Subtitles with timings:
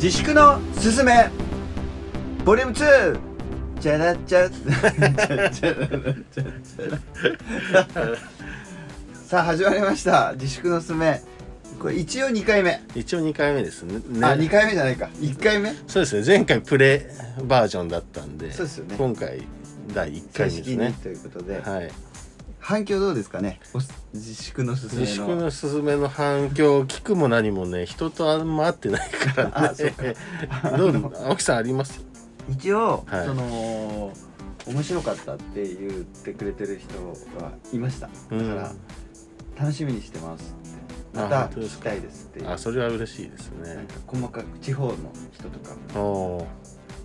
[0.00, 1.28] 自粛のすすめ。
[2.44, 3.18] ボリューム2
[3.80, 4.48] じゃらじゃ
[9.26, 10.34] さあ始まりました。
[10.34, 11.20] 自粛のすすめ。
[11.80, 13.94] これ一応2回目、一応2回目ですね。
[13.94, 15.06] ねあ2回目じゃないか。
[15.16, 15.74] 1回目？
[15.88, 16.24] そうですね。
[16.24, 17.10] 前回プレ
[17.42, 18.94] バージョンだったんでそうですよね。
[18.96, 19.42] 今回
[19.92, 20.94] 第1回目ですね。
[21.02, 21.90] ということで、はい
[22.68, 23.60] 反響どうですかね？
[23.72, 23.78] お
[24.12, 25.06] 自粛のすすめの。
[25.06, 30.14] 自粛のすすめの反響聞くも何もね人とあんま会ってないからあそうね
[30.76, 32.04] どう青木さんあります？
[32.50, 33.26] 一応、はい。
[33.26, 34.12] その
[34.66, 38.08] 面白かったって言ってくれてる人がいました。
[38.08, 38.48] だうん。
[38.48, 38.72] から、
[39.58, 41.16] 楽しみにしてますって。
[41.16, 43.74] まあた聞きたいですってあそれは嬉しいですね。
[43.76, 44.92] なんか細かく地方の
[45.32, 45.74] 人とか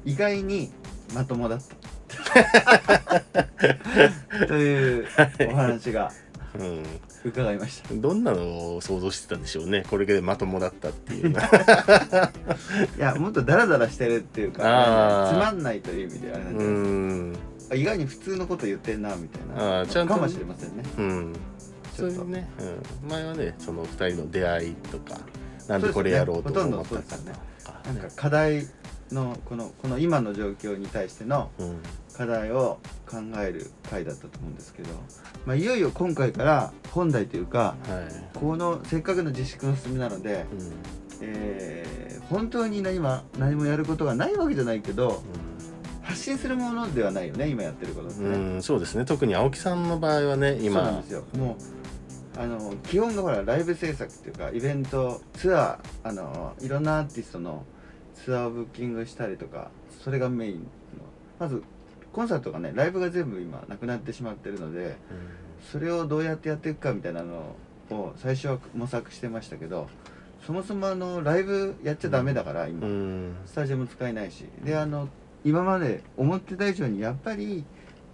[0.04, 0.74] 意外に
[1.16, 1.83] まともだった
[4.48, 5.08] という
[5.52, 6.12] お話が
[7.24, 7.94] 伺いました。
[7.94, 9.86] んどんなのを想像してたんでしょうね。
[9.90, 11.30] これでまともだったっていう。
[12.98, 16.76] いやもっとダラダラしてるっていうか、つまんないという意味であれなんうじゃない
[17.32, 17.38] で
[17.70, 19.80] す意外に普通のこと言ってんなみたいな。
[19.80, 20.84] あーちゃんとかもしれませんね。
[20.98, 21.34] うん。
[21.96, 22.48] それでね、
[23.04, 25.20] うん、前はねその2人の出会いとか
[25.68, 26.98] なんでこれやろうと思ったか。
[26.98, 27.04] ね
[27.64, 28.68] とかなんか課題
[29.12, 31.78] のこのこの今の状況に対してのうん
[32.16, 34.90] 課題を考える回だったと思うんですけど、
[35.46, 38.38] まあ、いよいよ今回から本題というかはい。
[38.38, 40.46] このせっかくの自粛の進みなので、
[41.22, 41.94] えー
[42.30, 45.22] 本当に何も何もやることがないわけじゃないけど
[46.02, 48.30] 発信するものではないよね今やってることってね。
[48.30, 49.06] うん、うん、そうですね。
[49.06, 51.24] 特に青木さんの場合はねそうなん今ですよ。
[51.38, 51.58] も
[52.38, 57.64] うあの基本がほらライブ制作っていうかイベントツアーあのいろんなアーティストの
[58.16, 59.70] ツアーをブッキングしたりとか
[60.04, 60.64] それがメインの。
[61.40, 61.64] まず
[62.14, 64.96] コンサートがねライブが全部今なくなってしまってるので
[65.72, 67.56] それをどうやってやっていくかみたいなの
[67.90, 69.88] を最初は模索してましたけど
[70.46, 73.36] そもそもあのライブやっちゃダメだから今、うん。
[73.46, 74.46] スタジオも使えないし。
[74.64, 75.08] であの
[75.46, 77.66] 今まで思ってた以上にやっぱり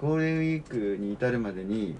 [0.01, 1.95] ゴールデンウィークに至るまでに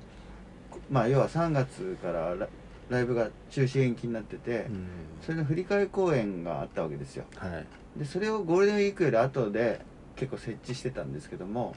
[0.90, 2.48] まあ要は3月からラ
[2.90, 4.88] ライブが中止延期になってて、うん。
[5.22, 7.26] それの振り替え公演があったわけですよ。
[7.36, 7.48] は
[7.96, 9.82] い、でそれをゴールデンウィークより後で
[10.20, 11.76] 結構設置してたんですけども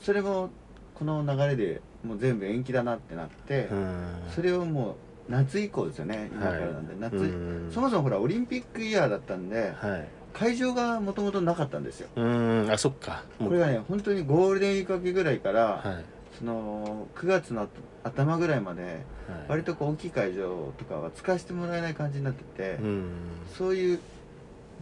[0.00, 0.50] それも
[0.94, 4.06] この流れでもう全部延期だなってなって、うん。
[4.34, 4.96] それをも
[5.28, 7.12] う夏以降ですよね今からなんで、はい。
[7.12, 7.24] 夏、う
[7.68, 7.70] ん。
[7.70, 10.08] そもそもほらオリンピックイヤーだったんではい。
[10.32, 12.08] 会場がもともとなかったんですよ。
[12.16, 12.70] うん。
[12.70, 13.24] あそっか。
[13.38, 16.04] これがね本当にゴールデンウィーク明けぐらいから、はい。
[16.38, 17.68] その9月の
[18.04, 19.02] 頭ぐらいまではい。
[19.48, 23.10] 割とこう大きい会場とかは使わせてもらえない感じになってて、うん。
[23.52, 24.00] そういう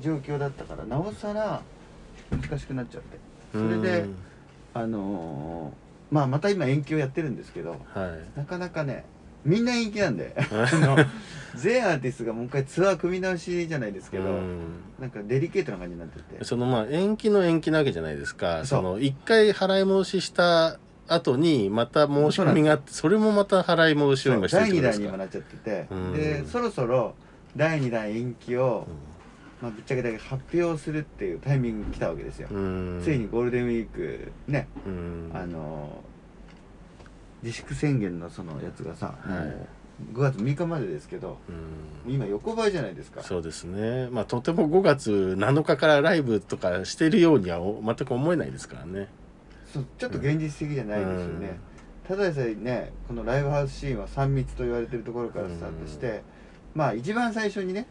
[0.01, 1.63] 状況だったからなおさら
[2.41, 3.19] 難しくなっちゃって。
[3.53, 4.17] それで、うん
[4.75, 5.85] あのー
[6.15, 7.77] まあまた今延期をやってるんですけどは
[8.37, 8.39] い。
[8.39, 9.05] なかなかね
[9.45, 10.35] みんな延期なんで。
[10.39, 10.97] あの
[11.55, 14.59] 全アーティストがもう一回ツアー組み直しじゃないですけど、うん。
[14.99, 16.45] なんかデリケートな感じになってて。
[16.45, 18.65] そのまあ延期の延期なわけじゃないですか。
[18.65, 24.99] その一回払い戻しした後にまた申し込みがあってそれもまた払い戻しを今してるっ第2てことですか。
[24.99, 26.13] 弾に今なっちゃってて、うん。
[26.13, 27.15] でそろそろ
[27.57, 28.87] 第2弾延期を、
[29.65, 33.01] まあ、ぶっちゃけだけ発表するっていうタイミングが来たわけですよ、うん。
[33.03, 35.31] ついにゴールデンウィークね、うん。
[35.33, 36.03] あの
[37.43, 39.47] 自粛宣言のそのやつがさ、はい。
[39.47, 39.53] も
[40.13, 41.39] う5月6日までですけど
[42.07, 42.13] うん。
[42.13, 43.23] 今横ばいじゃないですか。
[43.23, 44.09] そうですね。
[44.11, 49.09] まあとても5月7日からライブとかしてるようにはお全く思えないですからね。
[49.73, 51.59] そうちょっと現実的じゃないですよね、
[52.07, 56.23] ただでさえねこのライブハウスシーンは3密と言われてるところからスタートして、
[56.75, 57.87] まあ一番最初にね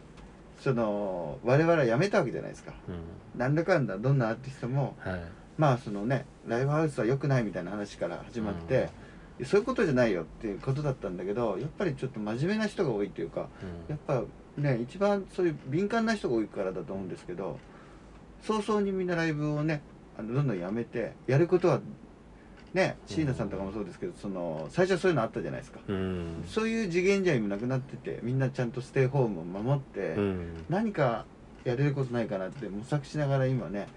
[0.64, 2.72] その我々は辞めたわけじゃないですか。
[2.88, 2.92] う
[3.38, 3.40] ん。
[3.40, 5.22] なんだかんだどんなアーティストもはい。
[5.58, 8.90] まあそのねライブハウスは良くないみたいな話から始まって、
[9.44, 13.50] そういうことじゃないよっていうことだったんだけどやっぱりちょっと真面目な人が多いっていうか
[13.88, 14.24] やっぱ
[14.58, 17.60] ね一番そういう敏感な人が多いからだと思うんですけど
[18.42, 19.82] 早々にみんなライブをね
[20.18, 21.82] あのどんどんやめてやることは
[22.74, 26.44] ね椎名さんとかもそうですけどその最初はそういうのあったじゃないですか、うん。
[26.48, 30.66] そういう次元じゃ今なくなっててみんなちゃんとステイホームを守って、うん。
[30.70, 31.26] 何か
[31.64, 33.88] やれることないかなって模索しながら今ね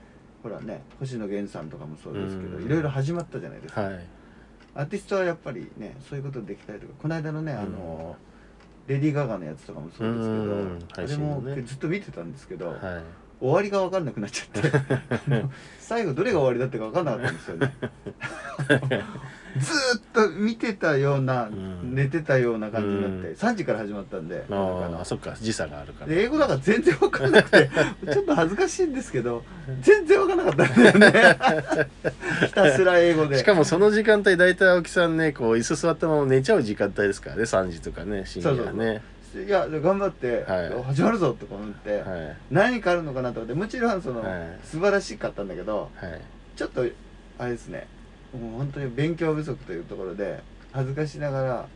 [0.42, 2.64] ほらね星野源さんとかもそうですけど、うん。
[2.64, 4.06] いろいろ始まったじゃないですか、はい。
[4.74, 7.58] アーティストはやっぱりねそういうことできたりとかこの間のね、うん。
[7.58, 8.16] あの
[8.86, 10.78] レディー・ガガのやつとかもそうですけど、うん。
[10.92, 12.78] あれもねずっと見てたんですけど、はい
[13.40, 14.72] 終わりが分かんなくなっちゃって。
[15.80, 17.72] 最後どれが終わりだったか分かんなかったんですよね。
[19.58, 21.94] ずーっと見てたような、ん。
[21.94, 23.34] 寝てたような感じになって、うん。
[23.34, 26.08] 3時から始まったんでああそっか時差があるから。
[26.08, 27.70] で英語だから全然分かんなくて
[28.12, 29.44] ちょっと恥ずかしいんですけど
[29.80, 31.38] 全然分かんなかったんだよね。
[32.46, 33.38] ひたすら英語で。
[33.38, 39.02] しかもその時間帯大体青木さんねこう椅子座ったまま寝ちゃう時間帯ですからね3時とかね深夜ね
[39.34, 40.82] いや頑張って、はい。
[40.84, 42.36] 始まるぞとか思って、はい。
[42.50, 44.58] 何かあるのかなと思ってもちろんその、はい。
[44.64, 46.20] 素晴らしかったんだけどはい。
[46.54, 46.84] ちょっと
[47.38, 47.86] あれですね
[48.32, 50.42] もう本当に勉強不足というところで
[50.72, 51.66] 恥ずかしながら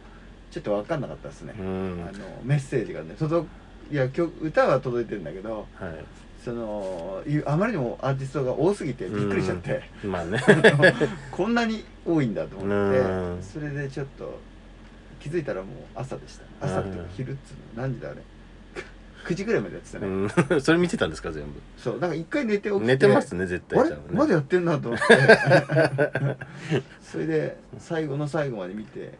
[0.51, 2.09] ちょっと分かんなかったですね、うん。
[2.09, 3.47] あのメッセージがね届
[3.91, 6.05] いや曲歌は届いてるんだけどはい。
[6.45, 10.41] そのいあまりにもアーティストが多すぎてびっくりしちゃって、まあね。
[11.31, 13.43] こんなに多いんだと思ってうん。
[13.43, 14.41] それでちょっと
[15.21, 16.67] 気づいたらもう朝でした。
[16.67, 17.83] 朝っていうかうん昼っつうの。
[17.83, 18.23] 何時だあれ？
[19.27, 20.11] 9時ぐらいまでやってたね、う
[20.57, 20.61] ん。
[20.63, 21.51] それ見てたんですか全部？
[21.77, 21.99] そう。
[21.99, 22.87] なんか一回寝て起きて。
[22.87, 23.97] 寝てますね絶対あれ？
[24.13, 25.07] まだやってんなと思って。
[27.03, 29.19] それで最後の最後まで見て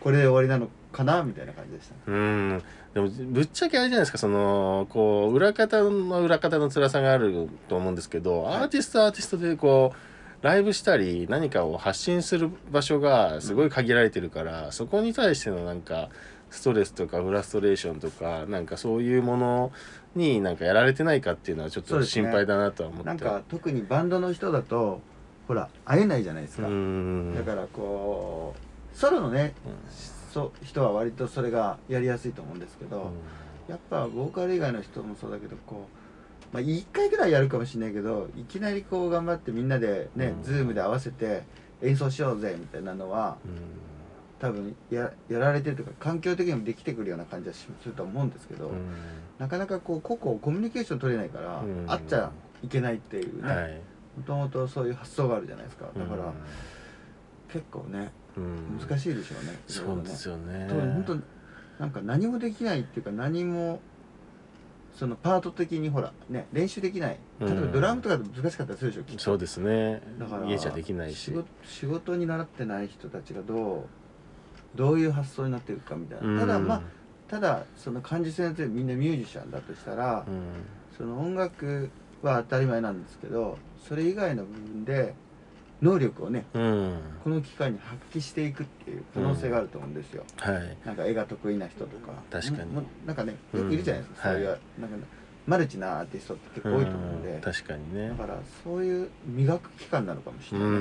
[0.00, 1.94] これで終わりなのかなみたいな感じでした。
[2.10, 2.62] うん。
[2.94, 4.18] でもぶっちゃけあれじゃないですか。
[4.18, 8.56] そのこう裏方の裏方の辛さがあると思うんですけど、はい。
[8.56, 10.09] アーティストはアーティストでこう
[10.42, 16.08] ライブしたり何かを発信する場所がすごい限られてるから、そこに対してのなんか
[16.50, 19.72] ストレスとかフラストレーションとかなんかそういうもの
[20.16, 23.06] になんかやられてないかっていうのはちょっと心配だなとは思って。
[23.06, 25.00] なんか特にバンドの人だと
[25.46, 29.52] ほら会えないじゃないですうか、んだからこうソロのね
[30.32, 33.10] そ人は割とそれがやりやすいと思うんですけど、
[33.68, 35.99] やっぱボーカル以外の人もそうだけどこう、
[36.52, 40.42] まあ、1回ぐらいやるかもしれないけどいきなりこう頑張ってみんなでね、うん。
[40.42, 41.42] ズームで合わせて
[41.82, 43.52] 演奏しようぜみたいなのはうん。
[44.40, 48.74] 多分ややられてるというか環境的にもできてくるような感じはしすると思うんですけど、うん。
[49.38, 51.86] なかなかこう個々コミュニケーション取れないから、うん。
[51.86, 52.30] 会っちゃ
[52.62, 53.80] いけないっていうね、はい。
[54.16, 55.86] もともとそういう発想があるじゃないですか。
[55.94, 56.32] だから、
[57.52, 58.78] 結構ねうん。
[58.78, 60.66] 難しいでしょうね、そうですよね。
[60.70, 63.80] 本当なんか何もできないっていうか何も
[65.00, 67.18] そのパート的にほらね練習できない。
[67.40, 69.22] 例えばうんドラムとか難しかったりするでしょきっと。
[69.22, 70.02] そうですね。
[70.18, 71.32] だから家じゃできないし。
[71.64, 73.84] 仕事に習ってない人たちがどう
[74.74, 76.40] どういう発想になっていくかみたいな。
[76.40, 76.82] ただまあ
[77.28, 80.42] ただその感受性の強いみんなミュージシャンだとしたら、うん。
[80.98, 81.88] その音楽
[82.20, 85.14] は当たり前なんですけどそれ以外の部分で
[85.82, 87.00] 能力をねうん。
[87.24, 90.76] この機会に発揮していくっていう可能性があると思うんですよ、はい。
[90.84, 92.12] なんか絵が得意な人とか。
[92.30, 92.74] 確かに。
[93.06, 94.96] なんかねよくいるじゃないですか、うんそういう、はいなんか
[95.46, 97.40] マルチなアーティストって結構多いと思うんで、うん。
[97.40, 98.08] 確かにね。
[98.10, 100.76] だからそういう磨く期間なのかもしうれない、ね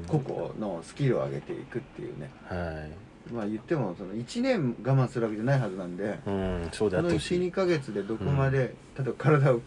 [0.00, 0.04] ん。
[0.06, 2.30] 個々のスキルを上げていくっていうね。
[2.44, 2.88] は
[3.30, 3.32] い。
[3.32, 6.68] まあ言ってもその1年我慢するわけじゃないはずなんで、うん。
[6.72, 7.40] そうであこのってほしい。
[7.40, 9.62] 12ヶ月でどこまで、例えば体をき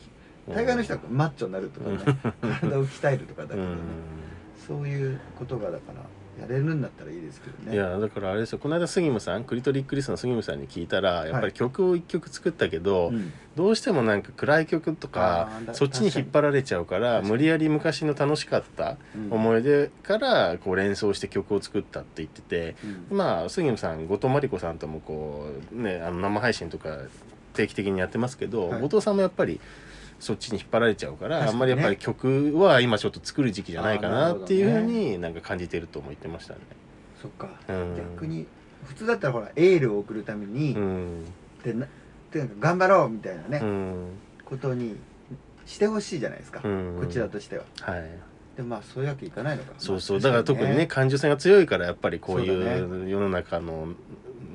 [0.48, 1.98] 大概の人はマッチョになるとかね、
[2.62, 3.78] 体を鍛えるとかだけどね、うん
[4.68, 6.02] そういうことがだから
[6.42, 7.74] やれるんだったらいいですけどね。
[7.74, 8.60] いやだからあれですよ。
[8.60, 13.32] この間杉村さんクリトリックリスの杉村さんに聞いたらやっぱり曲を1曲作ったけど、うん。
[13.56, 19.32] どうしてもなんか暗い曲とかあーだそっちに引っ張られちゃうから無理やり昔の楽しかったうん。
[19.32, 22.76] 思い出からこう連想して曲を作ったって言ってて
[23.12, 23.18] うん。
[23.18, 26.98] まあ杉野さん後藤真理子さんともこうねあの生配信とか
[27.54, 28.82] 定期的にやってますけど、はい。
[28.82, 29.62] 後藤さんもやっぱり
[30.26, 31.48] そっちに引っ張られちゃうから、ね。
[31.48, 36.62] あんまりやっぱり曲は今ちょっと作る時期じゃないかなっていうふうになんか感じてるとも言ってましたね。
[37.22, 37.96] そっか、うん。
[37.96, 38.48] 逆に
[38.86, 41.26] 普通だったらほらエールを送るために、うん。
[41.64, 41.86] でな
[42.32, 44.08] ていうか頑張ろうみたいなね、うん。
[44.44, 44.96] ことに
[45.68, 46.98] してほしいじゃないですか、うん。
[47.00, 47.66] こちらとしては。
[47.82, 48.10] はい。
[48.58, 49.74] でまあそういうわけいかないのか。
[49.78, 50.20] そうそう。
[50.20, 53.90] まあだから特にね感受性が強いからやっぱりこういう世の中の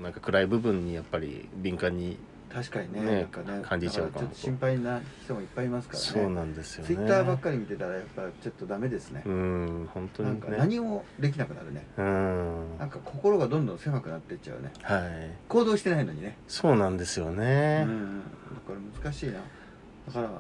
[0.03, 2.17] なんか暗い部分にやっぱり敏感に
[2.53, 6.05] 確かにねねなんかね感じちゃうか心配な人もいっぱいいますからね。
[6.05, 6.87] そうなんですよね。
[6.89, 9.23] ツイッターばっかり見てたらやっぱちょっとダメですね。
[9.25, 10.59] う、ん本当なんかにね。
[10.59, 11.87] 何もできなくなるね。
[11.97, 12.79] うん。
[12.79, 14.73] なんか心がどんどん狭くなっていっちゃうね。
[14.83, 15.31] はい。
[15.49, 16.37] 行動してないのにね。
[16.49, 17.85] そうなんですようね。
[17.85, 18.19] ん。
[18.21, 18.25] だ
[18.67, 19.35] から難しいな。
[19.35, 20.31] だから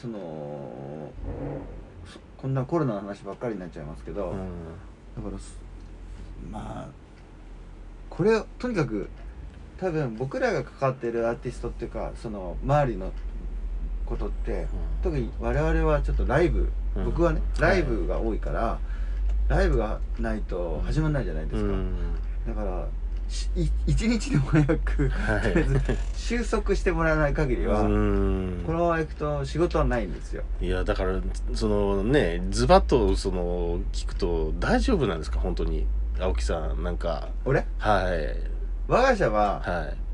[0.00, 1.12] その
[2.06, 4.38] そこんなコロナの話ばっかりになっちゃいますけど、うん。
[5.22, 5.58] だからす
[6.50, 6.88] まあ
[8.08, 9.10] これをとにかく
[9.80, 13.12] 多分僕らが関わってるアーティストっていうかその周りの
[14.04, 14.66] ことって
[15.02, 17.04] 特に我々はちょっとライブ、うん。
[17.06, 17.70] 僕はねはい。
[17.70, 18.78] ライブが多いから、
[19.48, 21.94] ライブがないと始まらないじゃないですか、うん。
[22.46, 22.86] だから
[23.86, 25.42] 一日でも早く、はい。
[25.42, 25.80] とりあえず
[26.16, 28.62] 収束してもらわない限りは、うん。
[28.66, 30.42] このまま行くと仕事はないんですよ。
[30.60, 31.20] いやだから
[31.54, 35.38] そのねズバッとその聞くと大丈夫なんですか？
[35.38, 35.86] 本当に。
[36.18, 37.28] 青木さんなんか。
[37.44, 37.64] 俺？
[37.78, 40.09] はい我が社ははい。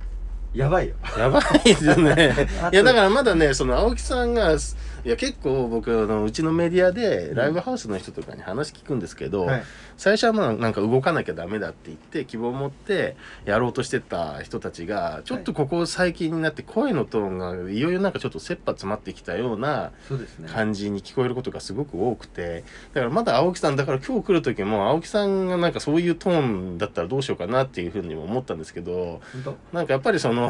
[0.57, 0.95] やばいよ。
[1.19, 2.49] やばいですよね。
[2.73, 9.63] いやだからまだねその青木さんがすいや結構僕あのうちのメディアでライブハウスの人とかに話聞くんですけど、はい。
[9.97, 19.93] 最初はまあなんか動かなきゃダメだって言って希望を持ってやろうとしてた人たちがちょっとここ最近になって声のトーンがいよいよなんかちょっと切羽詰まってきたような
[20.53, 22.65] 感じに聞こえることがすごく多くて。
[22.93, 29.21] だからまだ青木さんだから今日来る時も青木さんがなんかそういうトーンだったらどうしようかなっていうふうにも思ったんですけど
[29.73, 30.46] なんかやっぱりその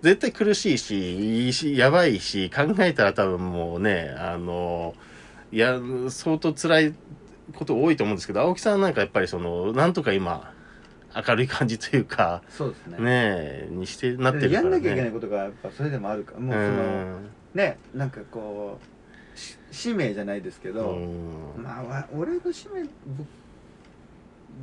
[0.00, 4.94] 絶対苦しいしいいしやばいし考えたら多分もうねあの
[5.50, 6.94] いや相当辛い
[7.54, 10.52] こと多いと思うんですけど青木さんなんかやっぱりそのなんとか今
[11.26, 12.98] 明るい感じというかそうですね。
[12.98, 14.62] ねえにしてなってるからね。
[14.62, 16.34] やんなきゃいけないことがやっぱそれでもあるか。
[16.34, 17.18] らもうその
[17.54, 18.78] ねなんかこ
[19.34, 21.54] うし使命じゃないですけうど、ん。
[21.56, 23.26] まあわ俺の使命僕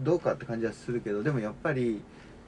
[0.03, 2.01] どうかって感じはするけどでもやっぱり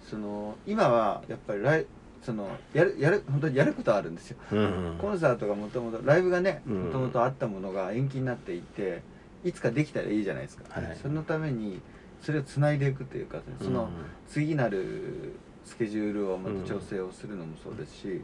[0.10, 1.86] その今はやっぱりライ
[2.22, 9.02] そのやるやる本当にやることはあるんですよ、うんコンサートがもともとライブがねうんもともとあったものが延期になっていて
[9.44, 11.82] いつかできたらいいじゃないですか、はいそのために
[12.22, 13.90] それをつないでいくというかその、
[14.28, 15.34] 次なる
[15.64, 18.22] スケジュールをまた調整をするのもそうですし、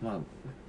[0.00, 0.18] まあ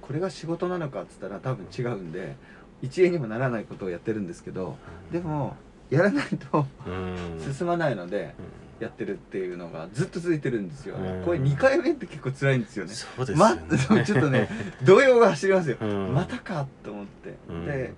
[0.00, 2.34] これが仕事なのかっつったら多分違うんで
[2.82, 4.76] 一円にもならないことをやってるんですけど
[5.12, 5.56] でも
[5.90, 7.38] やらないとうん。
[7.54, 8.34] 進まないので
[8.80, 11.22] やってるっていうのがずっと続いてるんですよ、うん。
[11.22, 12.92] これ2回目って結構辛いんですよね。
[12.94, 13.62] そうですよまね
[14.04, 14.48] ちょっとね
[14.84, 16.14] 動揺が走りますよ、うん。
[16.14, 17.66] またかと思って、うん。
[17.66, 17.92] で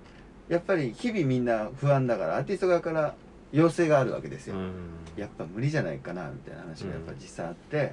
[0.48, 3.14] やっぱり日々みんな不安だからアーティスト側から
[3.52, 4.72] 要請があるわけですよ、うん。
[5.16, 7.92] やっぱ無理じゃないかなみたいな話がやっぱ実際あって、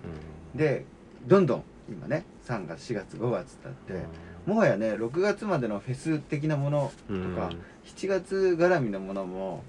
[0.54, 0.60] うん。
[0.60, 0.86] で
[1.28, 4.04] どんどん今ね3月4月5月ってあって、
[4.46, 7.36] もはやね6月までのフェス的なものとうん。
[7.36, 7.52] か、
[7.86, 9.64] 7月絡みのものも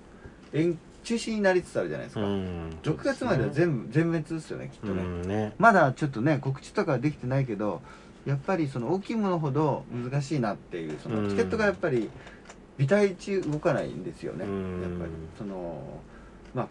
[0.55, 0.79] 延
[1.11, 2.71] 中止になりつつあるじゃないですか、うん。
[2.85, 5.55] 6月までは全部全滅ですよねきっとね、うんね。
[5.59, 7.83] まだちょっとね告知とかはできてないけど
[8.27, 12.11] やっぱりその大きいものほど難しいなっていうそのチケットがやっぱり
[12.79, 14.83] 微体値動かないんですよね、うん。
[14.83, 16.01] やっぱりその
[16.55, 16.69] ま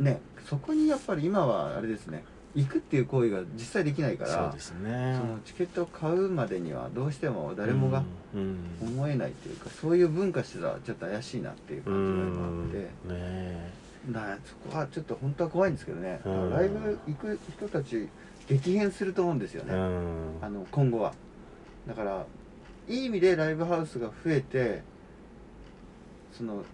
[0.00, 5.16] あねそこにやっぱり今はあれですね行くっていう行為が実際できないからそうですね。
[5.20, 8.02] そのチケットを買うまでにはどうしても誰もが
[8.34, 8.56] うん。
[8.80, 12.68] 思えないというか、そういう文化してたらちょっと怪しいなっていうう感じが今あん。
[12.68, 13.72] って、ね
[14.10, 16.50] なそこはちょっと本当は怖いんですけどね、うん。
[16.50, 18.08] ライブ行く人たち
[18.48, 20.38] 激変すると思うんですよね、うん。
[20.40, 21.12] あの今後は。
[21.86, 22.24] だから
[22.88, 24.82] いい意味でライブハウスが増えて
[26.32, 26.64] その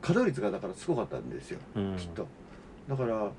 [0.00, 1.96] 稼働率がだからすごかったんですよ、うん。
[1.96, 2.26] きっと。
[2.88, 3.30] だから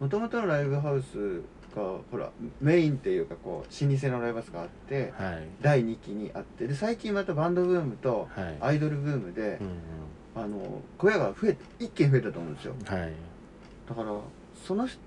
[0.00, 1.40] もともとのライブハウス
[1.74, 5.48] がほらメインっていうかこう老舗のライブハウスがあってはい。
[5.60, 8.56] 第2期にあってで最近またバンドブームとはい。
[8.60, 12.74] アイドルブームでう、んあの小屋が増えて一気に増えたと思うんですよ。
[12.86, 13.12] はい。
[13.88, 14.12] だから
[14.64, 14.98] そのし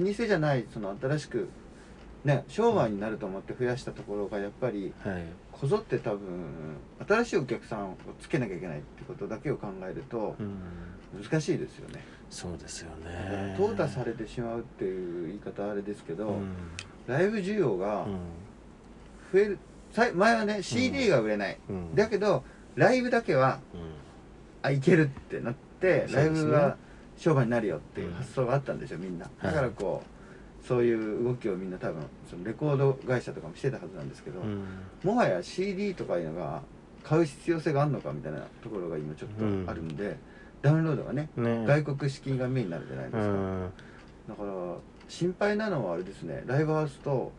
[0.00, 1.48] 老舗じゃないその新しく
[2.24, 5.24] ね商売になると思って増やしたところがやっぱりはい。
[5.52, 6.18] こぞって多分
[7.06, 11.22] 新しいお客さんをつけなきゃいけないってことだけを考えるとうん。
[11.22, 12.02] 難しいですよね
[12.34, 13.54] そうですよね。
[13.56, 16.52] 淘汰されてしまうっていう言い方はあれですけど、うん。
[17.06, 18.12] ライブ需要がうん。
[19.32, 19.58] 増える
[19.92, 21.94] さい前はね CD が売れない、うん。
[21.94, 22.42] だけど
[22.74, 23.80] ライブだけはうん。
[24.62, 26.76] あいけるってなって、ライブは
[27.16, 29.30] 商売になるよっていう発想があったんですよみんな。
[29.42, 34.64] だからこう、そういう動きをみんな多分そのレコード会社とかもしてたはずなんですけど、うん。
[35.04, 36.62] もはや CD とかいうのが
[37.04, 39.30] 買う必要性があるのかみたいなところが今ちょっ
[39.64, 40.16] とあるんで、
[40.64, 41.64] ダウンロードがねね。
[41.66, 43.70] 外国資金がメインになるじゃないですか、うん。
[44.28, 46.42] だから心配なのはあれですね。
[46.46, 47.30] ライブハウスと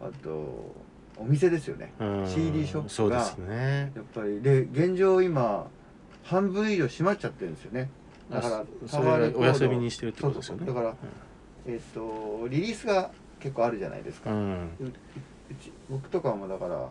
[0.00, 0.74] あと
[1.16, 1.92] お店ですよね。
[1.98, 2.26] うん。
[2.28, 2.88] CD ショップが。
[2.88, 3.92] そうですね。
[3.96, 5.66] やっぱりで現状今
[6.22, 7.90] 半分以上閉まっちゃってるんですよね。
[8.30, 10.66] だからあそれがお休みにしてるってことですよね。
[10.66, 10.94] だから
[11.66, 14.70] えっ、とリリースが結構あるじゃないですか、ううん
[15.60, 16.88] ち僕とかもだから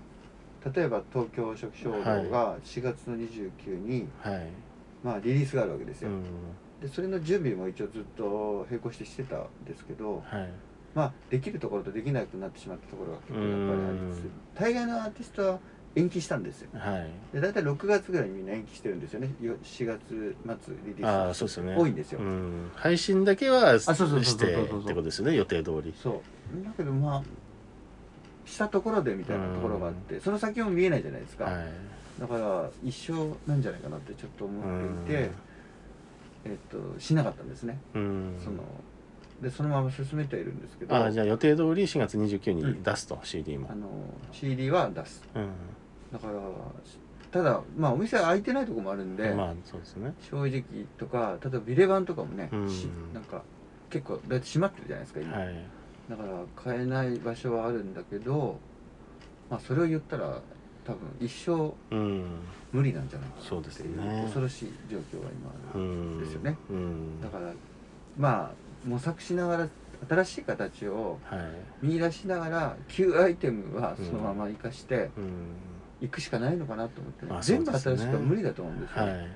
[0.73, 4.47] 例えば東京初期衝動が4月の29に、はい
[5.03, 6.23] まあリリースがあるわけですよ、うん。
[6.81, 10.49] でそれの準備も一応ずっと並行してしてたんですけどはい。
[10.95, 14.31] まあできるところとできなくなってしまったところが結構やっぱりありつつうん。
[14.55, 15.59] 大概のアーティストは
[15.95, 16.69] 延期したんですよ。
[16.73, 17.09] はい。
[17.33, 19.29] で大体6月ぐらいにみんな延期してるんですよね。
[19.41, 21.75] よ4月末リリあースあそうですよね。
[21.75, 22.19] 多いんですよ。
[22.19, 22.71] うん。
[22.75, 25.93] 配信だけはしてってことですよね予定通り。
[26.01, 26.21] そ
[26.61, 26.65] う。
[26.65, 27.23] だけどまあ
[28.45, 31.65] したところでみたいなところがあってその先も見えないじゃないですか、はい
[32.19, 35.31] だから一生なんじゃないかなってちょっと思っていて、うん。
[36.45, 38.39] えっとしなかったんですね、うん。
[38.43, 38.63] その
[39.41, 43.69] でそのまま進めてはいるんですけどあじゃあ予定通り4月29に出すと CD も。
[43.71, 43.87] あの
[44.31, 45.23] CD は出す。
[45.35, 45.49] うん。
[46.11, 46.33] だから
[47.29, 50.13] ただまあお店開いてないところもあるんで、まあそうですね。
[50.21, 50.63] 正直
[50.97, 52.69] とか例えばビレバンとかもね、うん。
[52.69, 53.43] しなんか
[53.89, 55.65] 結構だいたい閉まってるじゃないですか今、はい。
[56.09, 58.57] だから買えない場所はあるんだけど
[59.49, 60.41] まあそれを言ったら
[60.87, 62.23] 多分一生うん。
[62.71, 64.21] 無理なんじゃないかっていうね。
[64.23, 66.57] 恐ろしい状況が今あうる、んですよね。
[66.69, 67.21] うん。
[67.21, 67.51] だから
[68.17, 69.69] まあ模索しながら
[70.07, 71.39] 新しい形をはい。
[71.81, 75.55] 見出しながら旧アイテムはそのまま生かしてうん。
[75.99, 79.27] いくしかないのかなと思ってね、まあ全部新しくは無理だと思うんですよ、はい。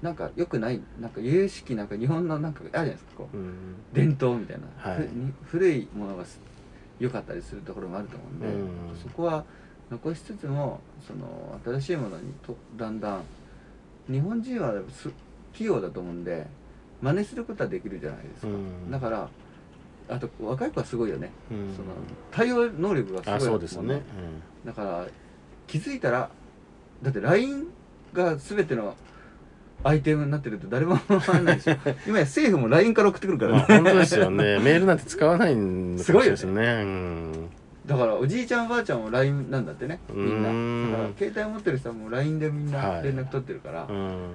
[0.00, 3.36] なんかよくないなんか有識なんか日本のなんかあるじゃないですかこう。
[3.36, 3.74] うん。
[3.92, 5.08] 伝統みたいな、はい。
[5.44, 6.40] 古いものがす
[7.00, 8.96] 良かったりするところもあると思うんで、うん。
[9.02, 9.44] そこは
[9.92, 13.22] 残しつつもその新しいものにとだんだん
[14.10, 15.10] 日本人はす
[15.52, 16.46] 器用だと思うんで
[17.02, 18.90] 真似することはできるじゃないですか、うん。
[18.90, 19.28] だから
[20.08, 21.74] あと若い子はすごいよね、うん。
[21.76, 21.88] その
[22.30, 24.02] 対応能力がすごいあそうですもんねね
[24.64, 25.06] だから
[25.66, 26.30] 気づいたら
[27.02, 27.66] だって LINE
[28.14, 28.94] が全ての
[29.84, 31.74] アイテムになってると誰も分からないでしょ
[32.06, 34.58] 今や政府も LINE から送ってくるかうんまあらね本当ですよね。
[34.60, 36.30] メールなんて使わないん すごいよね。
[36.30, 36.62] ですね。
[36.62, 40.48] うんだからおじいちゃんおばあちゃんも LINE なんだってねみんな。
[41.18, 43.02] 携帯持ってる人はもう LINE でみんなはい。
[43.02, 44.34] 連絡取ってるから、うん。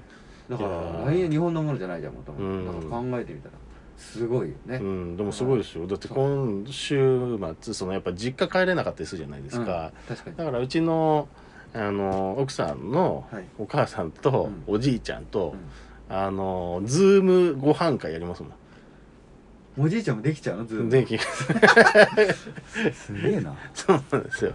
[0.50, 2.66] だから LINE は日本のものじゃないじゃんもともうん。
[2.66, 3.54] とだから考えてみたら。
[3.98, 5.88] すごいよね、うん、でもすごいですよ。
[5.88, 10.16] だって今週末そのやっぱ実家帰れなかったりするじゃないですか、うん。
[10.16, 10.36] 確かに。
[10.38, 11.28] だからうちの
[11.74, 13.46] あの奥さんのはい。
[13.58, 15.56] お母さんとうおじいちゃんと
[16.10, 16.16] う、ん。
[16.16, 18.50] あの Zoom ご飯会やりますも
[19.78, 20.66] おじいちゃんもできちゃうの？
[20.66, 23.56] Zoom ん電気すげえな。
[23.74, 24.54] そうなんですよ。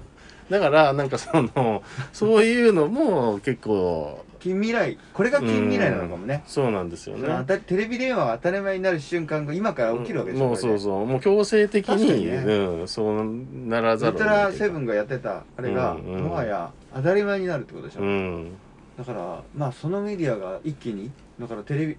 [0.50, 4.98] だからなんかそのそういうのも結構近未来。
[5.14, 7.44] これが近未来なのかもね、そうなんですよね。
[7.66, 11.06] テレビ電話が当たり前になる瞬間が今から起きるわけでしょ、もうそううそう。
[11.06, 12.36] もう強制的ににね。
[12.38, 13.24] うん、そう
[13.68, 16.22] ならざるを得セブンがやってたあれが、うんうん。
[16.24, 18.52] もはや当たり前になるってことでしょ、うん。
[18.98, 21.96] だからまあそのメディアが一気にだからテレビ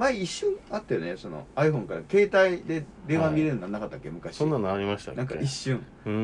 [0.00, 2.00] 前一瞬あったよねその iPhone から。
[2.10, 4.36] 携帯で電話見れるようになかったっけ、昔。
[4.36, 5.18] そんなのありましたっけ？
[5.18, 6.16] なんか一瞬、あれ流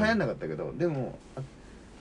[0.00, 1.40] 行んなかったけどでもあ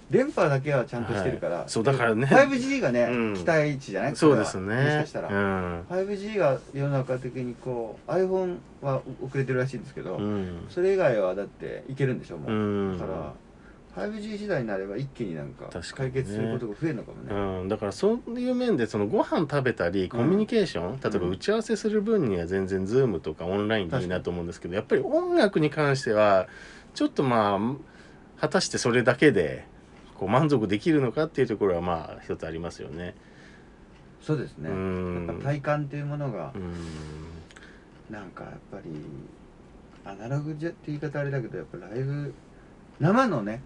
[0.09, 1.69] 電波だけはちゃんとしてるから、はい。
[1.69, 2.25] そうだからね。
[2.25, 3.33] 5G がね、うん。
[3.35, 4.15] 期待値じゃない？
[4.15, 4.75] そうですね。
[4.75, 5.81] もしかしたら、うん。
[5.87, 10.65] 5G が世の中的にこう iPhone は遅れてるらしいんですけど、うん。
[10.67, 12.97] それ以外はだっていけるんでしょもう、うん。
[12.97, 13.33] だから
[13.99, 18.49] 5G 時代になれば一気になんか確かにね解決することが増えるのかもねうん、だからそうい。
[18.49, 24.05] う面でそのご飯食べたりコミュニケーション、例えば打ち合わせする分には全然 Zoom とかオンラインでい。
[24.05, 24.07] い。
[24.07, 26.47] なと思うんですけどやっぱり音楽に関しては
[26.95, 29.65] ちょっとまあ果たしてそれだけで
[30.15, 31.45] こう満足できるのかってい。
[31.45, 33.15] うところはまあ一つありますよね。
[34.21, 36.01] そうですねうん体感ってい。
[36.01, 38.89] うものがうんなんかやっぱり
[40.03, 40.99] アナログじゃって言い。
[40.99, 42.33] 方あれだけどやっぱライブ
[42.99, 43.61] 生のね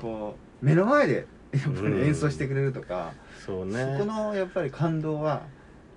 [0.00, 2.00] こう目の前でやっぱうん。
[2.00, 3.12] り演奏してくれるとか、
[3.46, 3.96] そうね。
[3.98, 5.42] そこのやっぱり感動は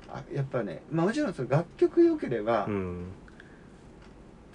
[0.07, 3.05] あやっぱね、まあ、もちろんその楽曲良ければうん。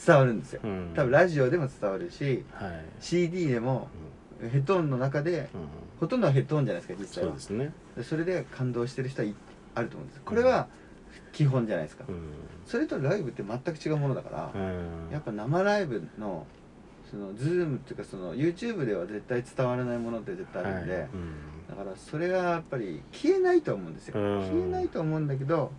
[0.05, 0.93] 伝わるんですよ、うん。
[0.95, 2.85] 多分ラジオでも伝わるしはい。
[3.01, 3.89] CD でも
[4.41, 5.61] ヘッドホンの中でうん。
[6.01, 7.31] ほとんどはヘッドホンじゃないですか実際は。
[7.31, 7.73] そうですね。
[7.97, 9.35] でそれで感動してる人はい
[9.75, 10.69] あると思うんですこれは
[11.33, 12.23] 基本じゃないですか、うん。
[12.67, 15.11] それとライブって全く違うものだから、うん。
[15.13, 16.47] やっぱ生ライブの
[17.13, 21.03] そのズームっていうかその YouTube では絶対伝わらないものって絶対あるんで、はい。
[21.03, 21.09] うん
[21.69, 24.41] だからそれがやっぱり消えないと思うんですよ、うん。
[24.43, 25.71] 消えないと思うんだけど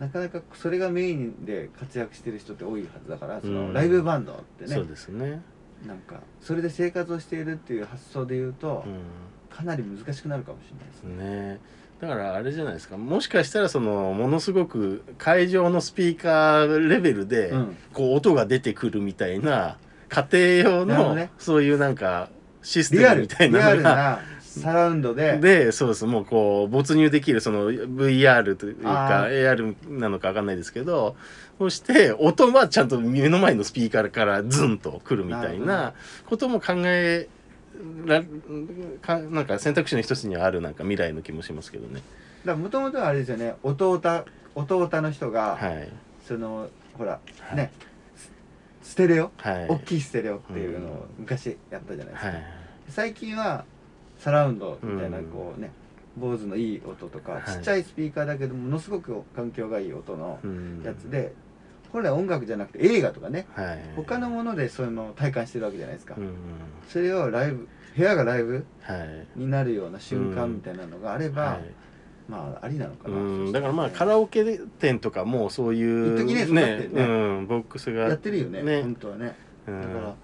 [0.00, 3.72] なかなかそれがメインで活躍してる人って多いはずだからそのうん。
[3.72, 5.42] ライブバンドってね、そうですね。
[5.86, 9.02] なんかそれで生活をしているっていう発想で言うと、うん。
[9.48, 11.16] かなり難しくなるかもしれないですね。
[11.52, 11.60] ね。
[12.00, 12.96] だからあれじゃないですか。
[12.96, 17.76] もしかしたらそのものすごく会場のスピーカーレベルでうん。
[17.92, 21.30] こう音が出てくるみたいな家庭用のなるほどね。
[21.38, 22.28] そういうなんか
[22.62, 25.38] シスリアルテムみたいリアなのがルなサラウンドで。
[25.38, 31.16] でそうですもうこう没入できるその VR というかあ AR なのか分かんないですけど
[31.58, 35.94] そして音はちゃんと目の前のスピーカーからズンとくるみたいなるな
[36.26, 37.28] ことも考え
[38.04, 38.22] ら
[39.02, 42.02] かなんか選択肢の一つにはあるなんか未来の気もしますけどね。
[42.44, 44.24] だからもともとはあれですよね音歌
[44.56, 45.88] 音歌の人が、はい。
[46.26, 47.56] そのほら、はい。
[47.56, 47.70] ね
[48.86, 49.68] スステレオ、はい。
[49.68, 52.44] 大きいステレオっていうのを昔やったじゃないですか、はい。
[52.88, 53.64] 最近は
[54.16, 55.72] サラウンドみたいなうんこうね、
[56.16, 57.42] 坊主のいい音とか、はい。
[57.44, 61.32] ちっちゃいスピーカーだけどものすごく環境がいい音のうんやつで、
[61.92, 63.82] 本来音楽じゃなくて映画とかねはい。
[63.96, 66.32] 他のものでそういうのを体感してるわけじゃないですか、うん。
[66.88, 69.26] それをライブ部屋がライブはい。
[69.38, 71.85] になるような瞬間みたいなのがあれば、はい
[72.28, 73.52] まあありなのかな、うん。
[73.52, 77.02] だからまあカラオケ店とかもそういうねそうなってるね。
[77.04, 77.06] う
[77.42, 78.04] ん、ボックスが。
[78.04, 78.82] やってるよねね。
[78.82, 79.36] 本当はね。
[79.68, 79.82] うん。
[79.82, 80.14] だから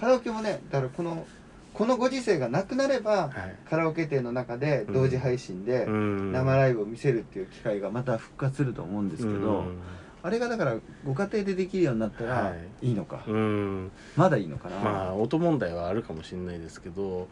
[0.00, 1.26] カラオケもねだからこの
[1.72, 3.56] このご時世がなくなれば、はい。
[3.70, 6.32] カラオケ店の中で同時配信でうん。
[6.32, 9.78] 生ライブを見せるっていう機会がまた復活すると思うんですけど、うん。
[10.24, 12.88] あれがだからご家庭でできるようになったらはい。
[12.88, 13.90] いいのか、うん。
[14.16, 17.28] まだいいのかな、まあ音問題はあるかもしれないですけど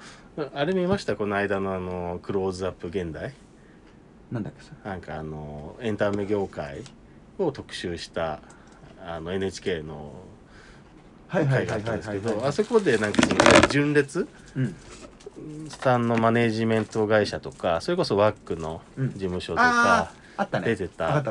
[0.54, 1.16] あれ見ました？
[1.16, 3.34] この間のあのクローズアップ現代？
[4.30, 6.82] なんだっけさなんかあのエンタメ業界
[7.38, 8.40] を特集した
[9.04, 10.12] あの NHK の
[11.28, 14.74] 会があったんですけどあそこでなんかその純烈うん。
[15.68, 19.12] さんのマネージメント会社とかそれこそワックのうん。
[19.12, 20.66] 事務所とあか、ああったね。
[20.66, 21.22] 出てた。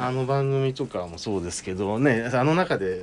[0.00, 3.02] あの番組とかもそうですけどねあの中で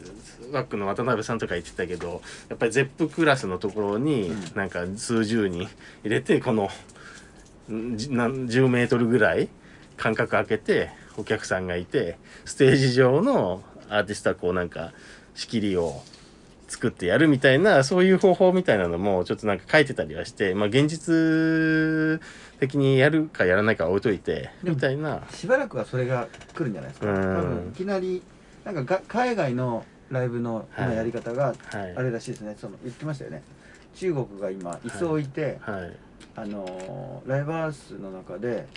[0.53, 4.55] ワックの渡辺さんとか言ってたけどやっぱり ZEP クラスのところにうん。
[4.55, 5.61] なんか数十人
[6.03, 6.73] 入れてこのんじ
[7.67, 9.49] 何十メートルぐらい
[9.97, 14.91] 間隔空けてお客さんがいてステージ上のアーティストはこうなんか
[15.33, 16.01] 仕切りを
[16.67, 22.19] 作ってやるみたいなそういう方法みたいなのもちょっとなんか書いてたりはして、まあ、現実
[22.59, 25.17] 的にやるかやらないかは置いといてみたいな。
[25.17, 27.11] たしばらくはそれが来るんじゃないですか。
[27.11, 27.15] うん。
[27.15, 28.23] 多分いきなり
[28.63, 30.95] なんかが海外のライブの今はい。
[30.97, 31.95] やり方がはい。
[31.95, 33.43] あれらしいですね、その言ってましたよね。
[33.95, 36.04] 中国が今椅子を置いて、はい
[36.35, 38.67] あのーライブハウスの中で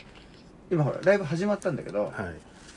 [0.70, 2.12] 今ほらライブ始まったんだけど、はい。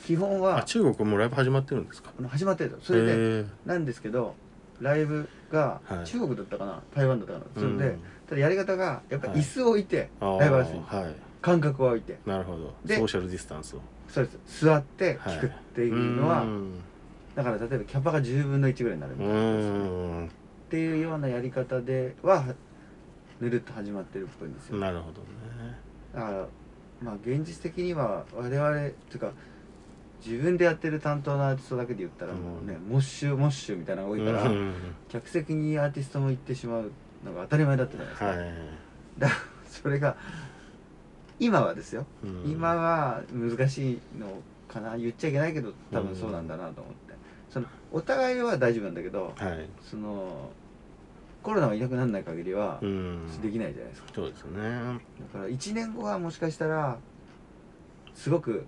[0.06, 2.10] 基本あは中国もうライブ始まってるんですか？
[2.28, 4.34] 始まってるそれでなんですけど
[4.80, 6.06] ライブがはい。
[6.06, 7.44] 中国だったかな、台湾だったかな？
[7.54, 9.40] それで、うんただやり方がやっぱはい。
[9.40, 10.82] 椅子を置いて、あーライブハウスに。
[10.84, 11.14] はい。
[11.42, 12.18] 間隔を置いて。
[12.24, 12.74] なるほど。
[12.84, 13.80] でソーシャルディスタンスを。
[14.08, 14.64] そうです。
[14.64, 16.70] 座って聞くっていうのは、ん。
[17.34, 20.24] だから例えばキャパが10分の1ぐらいになるみうたいなね。
[20.24, 20.26] ん。
[20.26, 20.30] っ
[20.70, 22.44] ていうようなやり方では
[23.42, 24.78] ぬるっと始まってるっぽいんですよ。
[24.78, 25.26] なるほどね。
[26.14, 26.46] だから
[27.02, 29.32] まあ現実的には我々っていうか
[30.24, 34.74] 自分でやってる担当のアーティストだけで言ったらもうね、モッシュモッシュみたいなのが多いから、うん。
[35.08, 36.92] 客席にアーティストも行ってしまう
[37.24, 38.36] のが当たり前だったじゃないですか、はい。
[39.18, 40.16] だからそれが
[41.40, 42.44] 今はですよ、うん。
[42.48, 44.28] 今は難しいの
[44.68, 44.96] かな。
[44.96, 47.14] 言っちゃいけないけど多分そうなんだなと思って、
[47.50, 49.68] そのお互いは大丈夫なんだけどはい。
[49.82, 50.52] その
[51.42, 53.40] コロナがいなくならない限りはうん。
[53.42, 54.08] できないじゃないですか。
[54.14, 54.60] そうですね。
[55.32, 56.98] だから1年後はもしかしたら
[58.14, 58.64] すごく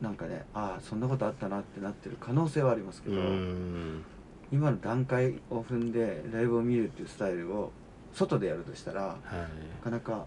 [0.00, 4.04] なんかねああそんなことあったなってなってる可能性はありますけうど、ん。
[4.52, 7.72] 今の段階を踏んでライブを見るっていうスタイルを
[8.12, 9.34] 外でやるとしたらはい。
[9.34, 9.46] な
[9.82, 10.26] かなか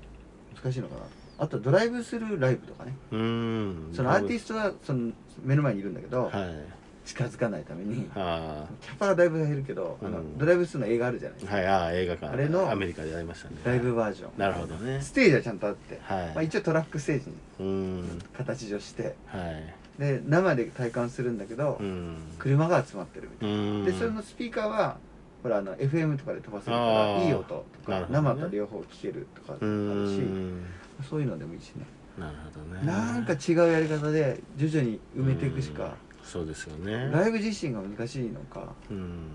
[0.61, 1.01] 難しいのかな。
[1.39, 2.95] あとドライブスルーライブとかね。
[3.11, 3.89] うん。
[3.93, 5.11] そのアーティストはその
[5.43, 6.76] 目の前にいるんだけど、はい
[7.07, 12.33] 近づかないためにあキャパがだいぶ減るけど、あのうんドライブスの映画あるじゃないですか、あはいああ映画館。
[12.33, 13.55] あれのアメリカでやりましたね。
[13.63, 14.29] ライブバージョン。
[14.37, 14.99] なるほどね。
[15.01, 16.27] ステージはちゃんとあって、はい。
[16.27, 18.21] まあ、一応トラックステージにうん。
[18.35, 19.73] 形上してはい。
[19.99, 22.17] で生で体感するんだけど、うん。
[22.37, 23.85] 車が集まってるみたいうん。
[23.85, 24.97] な、でそれのスピーカーは
[25.43, 26.81] ほらあの FM とかで飛ばせるか
[27.17, 28.05] らいい音とか、ね。
[28.09, 30.65] 生と両方聞けるとかあうるし、ん。
[31.09, 31.85] そういうのでもいいしね。
[32.19, 32.85] なるほどね。
[32.85, 35.91] なんか違うやり方で徐々に埋めていくしか、うん
[36.27, 37.09] そうですよね。
[37.11, 38.73] ライブ自身が難しいのか。
[38.91, 39.29] うん。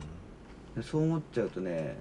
[0.76, 1.96] でそう思っちゃうとね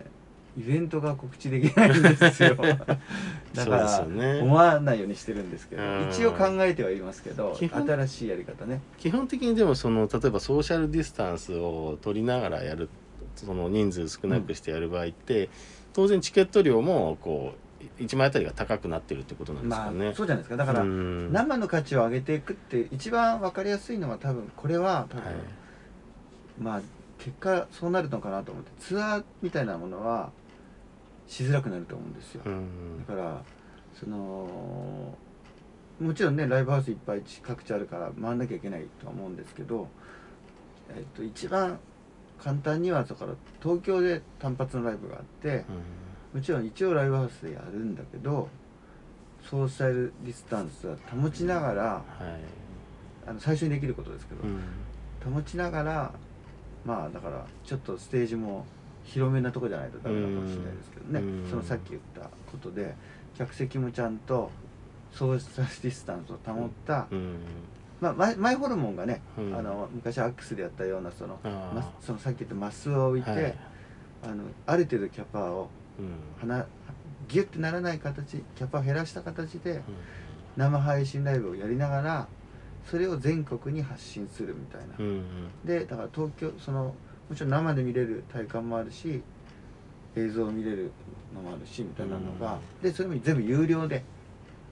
[0.57, 2.55] イベントが告知できないんですよ。
[3.55, 4.07] だから
[4.41, 6.09] 思わないようにしてるんですけどうん。
[6.09, 8.81] 一応考えてはいますけど新しいやり方ね。
[8.97, 12.89] 基本的にでもその例えばソーシャルディスタンスを取りながらやる
[13.35, 15.49] その人数少なくしてやる場合って、
[15.93, 20.13] 当然チケット料もこう1枚あたりが高くなってるってことなんですまあかね。
[20.15, 20.57] そうじゃないですか。
[20.57, 21.31] だからうん。
[21.31, 25.35] 生の価値を上げていくって一番分かりやすいのは多分これは多分、はい。
[26.59, 26.81] まあ
[27.21, 30.31] 結果そうなるのかなと思ってツアーみたいなものは
[31.27, 33.41] しづらくなると思うんですよ、うんだから
[33.93, 35.15] その
[35.99, 39.87] もちろんねライブハウスいっぱい各地あるから回んなきゃいけないとは思うんですけど、
[40.89, 41.79] えっと、一番
[42.39, 45.63] 簡単にはだから東京で単発のライブがあって
[46.33, 48.47] もちろん一応ライブハウスでやるんだけど
[49.49, 52.61] ソーシャルディスタンスは保ちながらはい。
[53.27, 55.33] あの最初にできることですけど、うん。
[55.33, 56.11] 保ちながら
[56.83, 58.65] まあだからちょっとステージも
[59.03, 61.49] 広めなとこじゃないとダメなのかもしれないですけどね、うん。
[61.49, 62.95] そのさっき言ったことで
[63.37, 64.49] 客席もちゃんと
[65.11, 67.35] ソーシャルディスタンスを保った、うん。
[67.99, 69.55] まあ、マイマイホルモンがね、うん。
[69.55, 71.39] あの昔アックスでやったようなその
[71.99, 73.57] そのさっき言ったマスを置いて、はい。
[74.23, 76.65] あのある程度キャパをうん。
[77.27, 79.81] ギュッてならない形キャパを減らした形でうん。
[80.57, 82.27] 生配信ライブをやりながら
[82.89, 85.23] それを全国に発信するみたいな、うん
[85.63, 86.95] でだから東京その
[87.29, 89.21] もちろん生で見れる体感もあるし
[90.17, 90.91] 映像を見れる
[91.33, 94.03] のもあるしみたいなのが、でそれも全部有料で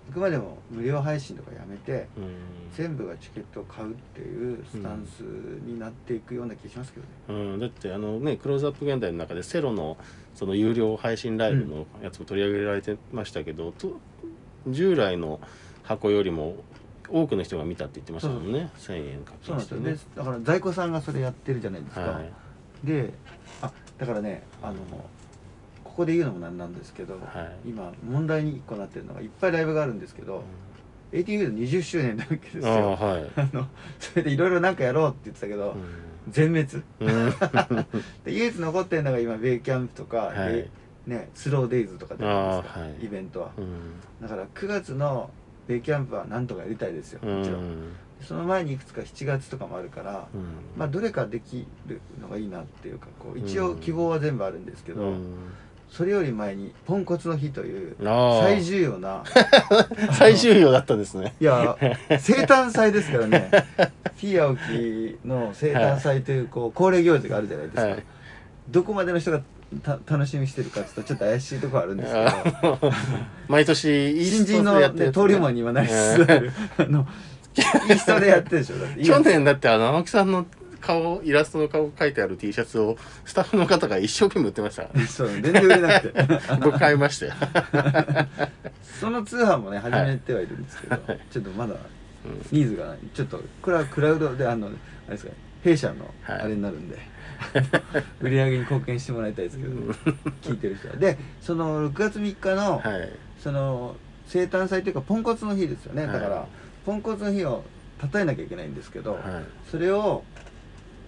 [0.09, 2.59] あくまでも無料配信とかやめてうん。
[2.75, 9.97] 全部がチケットを買うっていうスタンスになっていくような気がしますけどね、うん、だってあのねクローズアップ現代の中でセロの
[10.39, 13.99] その有料配信ライブのやつも取り上げられてましたけど、と
[14.69, 15.41] 従来の
[15.83, 16.55] 箱よりも
[17.09, 18.69] 多くの人が見たって言ってましたもんね。
[18.77, 22.31] 1000円課そうなんですよ、金してねでだから在庫さんがそれやってるじゃないですか、はい。
[22.85, 23.13] で
[23.61, 24.75] あだからねあの
[25.83, 27.19] ここで言うのもなんなんですけど、は
[27.65, 27.69] い。
[27.69, 30.43] 今問題に1個なってるのがいっぱいライブがあるんですけど、
[31.11, 33.67] ATV の20周年なわけですああよはい、 あの
[33.99, 35.75] それでいろいろなんかやろうって言ってたけど、う
[36.27, 36.83] 全滅。
[38.25, 40.53] で唯一残ってるのが今ベイキャンプとか、はい。
[40.53, 40.69] で
[41.07, 42.63] ね、スローデイズとかですか、は
[43.01, 43.05] い。
[43.05, 43.51] イベントは。
[43.57, 43.99] うん。
[44.21, 45.29] だから9月の
[45.67, 47.95] ベイキャンプはなんとかやりたいですようもちろん、ん。
[48.21, 50.41] その前にいくつか7月とかもあるから、うん。
[50.77, 55.35] まあどれかできるのがいいなっていうかこう一応うん希望は全部あるんですけど、うん
[55.91, 59.23] それより前にポンコツの日という最重要な
[60.13, 61.35] 最重要だったんですね。
[61.39, 61.75] いや
[62.09, 63.49] 生誕祭ですからね。
[64.19, 68.03] T 青木の生誕祭というこう恒例行事があるじゃないですか、はい。
[68.69, 69.41] どこまでの人が
[69.83, 72.79] た楽しみにしてるかちょっと怪しいところあるんですけど。
[72.81, 72.95] あ
[73.47, 76.51] 毎年新人の、ね、でやってる登竜門に今なりつつある。
[76.77, 77.07] あの
[77.55, 78.77] イーストでやってるでしょ。
[78.77, 80.45] だって去年だってあの青木さんの
[80.79, 84.87] 顔イラストの顔書いてある T シャツをスタッフの方が一生懸命売ってました。
[85.07, 86.27] そう全然売れなくて。
[86.61, 87.33] 僕買いましたよ、
[88.99, 90.97] その通販もね始めてはいるんですけど、
[91.31, 91.75] ちょっとまだ
[92.51, 92.97] ニーズがない。
[93.13, 94.71] ちょっとこれはクラウドであのあ
[95.07, 95.31] れですか
[95.63, 96.41] 弊社のはい。
[96.41, 96.97] あれになるんで、
[98.21, 99.71] 売り上げに貢献してもらいたいですけど、
[100.41, 100.95] 聞いてる人は。
[100.95, 103.09] でその6月3日の、はい。
[103.39, 103.95] その
[104.27, 106.13] 生誕祭というかポンコツの日ですよね、はい。
[106.13, 106.45] だから
[106.85, 107.63] ポンコツの日を
[108.01, 109.21] 称えなきゃいけないんですけど、はい。
[109.69, 110.23] それを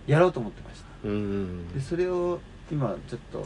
[0.08, 0.88] やろうと思ってました。
[1.04, 1.74] うん。
[1.74, 2.40] でそれを
[2.72, 3.46] 今ちょっと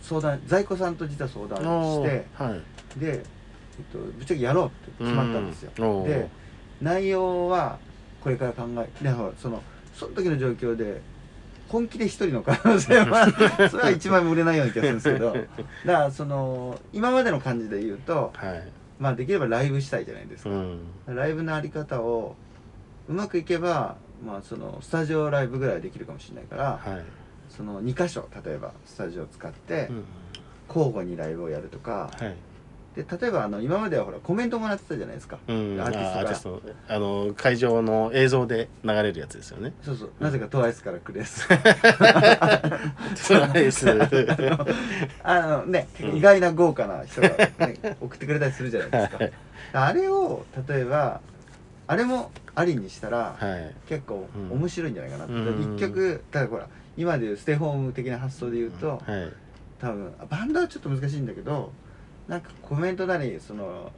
[0.00, 2.56] 相談在庫さんと実は相談しては
[2.96, 3.00] い。
[3.00, 3.22] で、えっ
[3.92, 6.04] と、ぶっちゃけやろうって決まったんですよ。
[6.04, 6.28] で
[6.80, 7.78] 内容は
[8.20, 9.62] これから考えでほらその
[9.94, 11.00] その時の状況で
[11.68, 13.26] 本気で一人の可能性は
[13.68, 15.46] それは一枚も売れないような気がするんですけどだか
[15.84, 18.68] らその今までの感じで言うとはい。
[18.98, 20.80] まあできればライブしたいじゃないですか、うん。
[21.06, 22.34] ライブのあり方を
[23.08, 27.04] うまくいけばまあそのスタジオライブぐらいはできるかもしれないから、はい。
[27.48, 30.04] その2箇所例えばスタジオを使ってうん
[30.68, 32.36] 交互にライブをやるとか、はい。
[32.94, 36.60] で例えばあの今まではほらコメントもらってたじゃないですか、うん、あアーティストが。
[36.88, 39.72] あの会場の映像で流れるやつですよね。
[39.82, 40.12] そうそう。
[40.20, 41.46] なぜかトワイスからくれす
[43.14, 43.86] そうです。
[45.22, 49.18] あのね、うん意外な豪華な人が、ね、 送ってくれたりするじゃないですか。
[49.18, 49.32] はい。
[49.72, 51.20] あれを例えば
[51.88, 53.74] あれもありにしたら、はい。
[53.88, 54.52] 結構うん。
[54.52, 55.76] 面白いんじゃないかなって、うん。
[55.76, 59.32] 一曲だからほら今でいうステイホーム的な発想で言うと、はい。
[59.80, 61.72] 多分バンドはちょっと難しいんだけど
[62.26, 63.92] なんかコメントなりその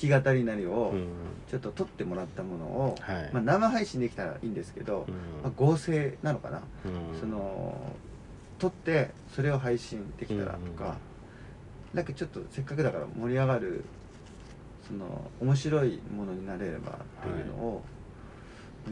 [0.00, 1.08] 弾き語りなりをうん。
[1.50, 3.30] ちょっと撮ってもらったものを、はい。
[3.32, 5.14] まあ、生配信できたらいいんですけど、うん。
[5.42, 7.20] まあ、合成なのかな、うん。
[7.20, 7.74] その
[8.60, 10.96] 撮ってそれを配信できたらとか、
[11.92, 11.98] うん。
[11.98, 13.84] なんかちょっとせっかくだから盛り上がる
[14.90, 17.82] その面白いものになれればっていうのを、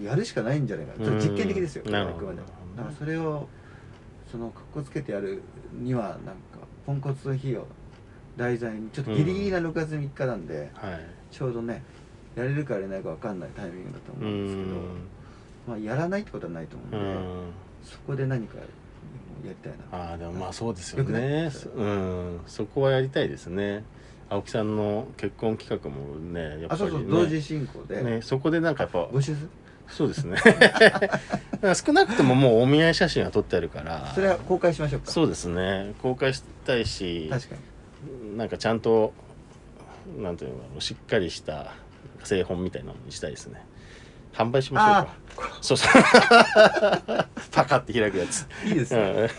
[0.01, 2.39] やるしかないんじゃないかな実験的ですよ、あくまで
[2.77, 3.49] だからそれを
[4.31, 6.23] そのかっこつけてやるにはなんか
[6.87, 7.67] ポンコツの日を
[8.37, 11.01] 題材にちょっとギリギリな6月3日なんで、はい。
[11.31, 11.83] ちょうどね
[12.37, 14.83] やれるかやれないか分かんないタイミングだとう思うんですけど、ん。
[15.67, 17.53] まあ、やらないってことはないと思ううんで、ん。
[17.83, 18.65] そこで何かや
[19.45, 21.51] りたいなああでもまあそうですよね。
[21.75, 22.41] うん。
[22.47, 23.85] そこはやりたいですね。
[24.31, 29.09] 青木さんの結婚企画もねやっぱりあそうそう、ね同時進行で、ねそこでなんかやっぱ
[29.89, 30.37] そうですね。
[31.75, 34.13] 少なくとももうお見合い写真は撮ってあるから。
[34.15, 35.11] それは公開しましょうか？
[35.11, 35.95] そうですね。
[36.03, 37.29] 公開したいし。
[37.31, 38.37] 確かに。
[38.37, 39.15] なんかちゃんと
[40.19, 41.75] なんていうのしっかりした
[42.23, 43.65] 製本みたいなのにしたいですね。
[44.35, 45.93] 販売しましょうあかそうそう。
[47.51, 49.31] パカって開くやつ、いいですね、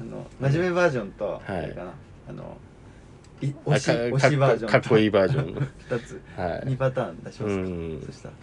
[0.00, 1.42] うん、あの真面目バージョンと、はい。
[1.48, 1.90] あれかな。
[2.30, 2.56] あの
[3.66, 4.70] 推しか推しバージョン。
[4.70, 5.54] とかっこいいバージョン。
[5.90, 6.60] 2つ、はい。
[6.68, 8.02] 2パターン出しますか、うん。
[8.06, 8.34] そしたら。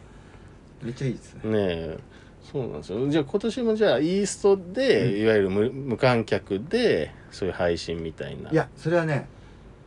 [0.83, 1.41] めっちゃいいですね。
[1.43, 1.97] ねえ。
[2.43, 3.09] そうなんですよ。
[3.09, 5.21] じゃあ今年もじゃあイーストで、うん。
[5.21, 8.49] いわゆる無無観客でそういう配信みたいな。
[8.51, 9.27] いやそれはね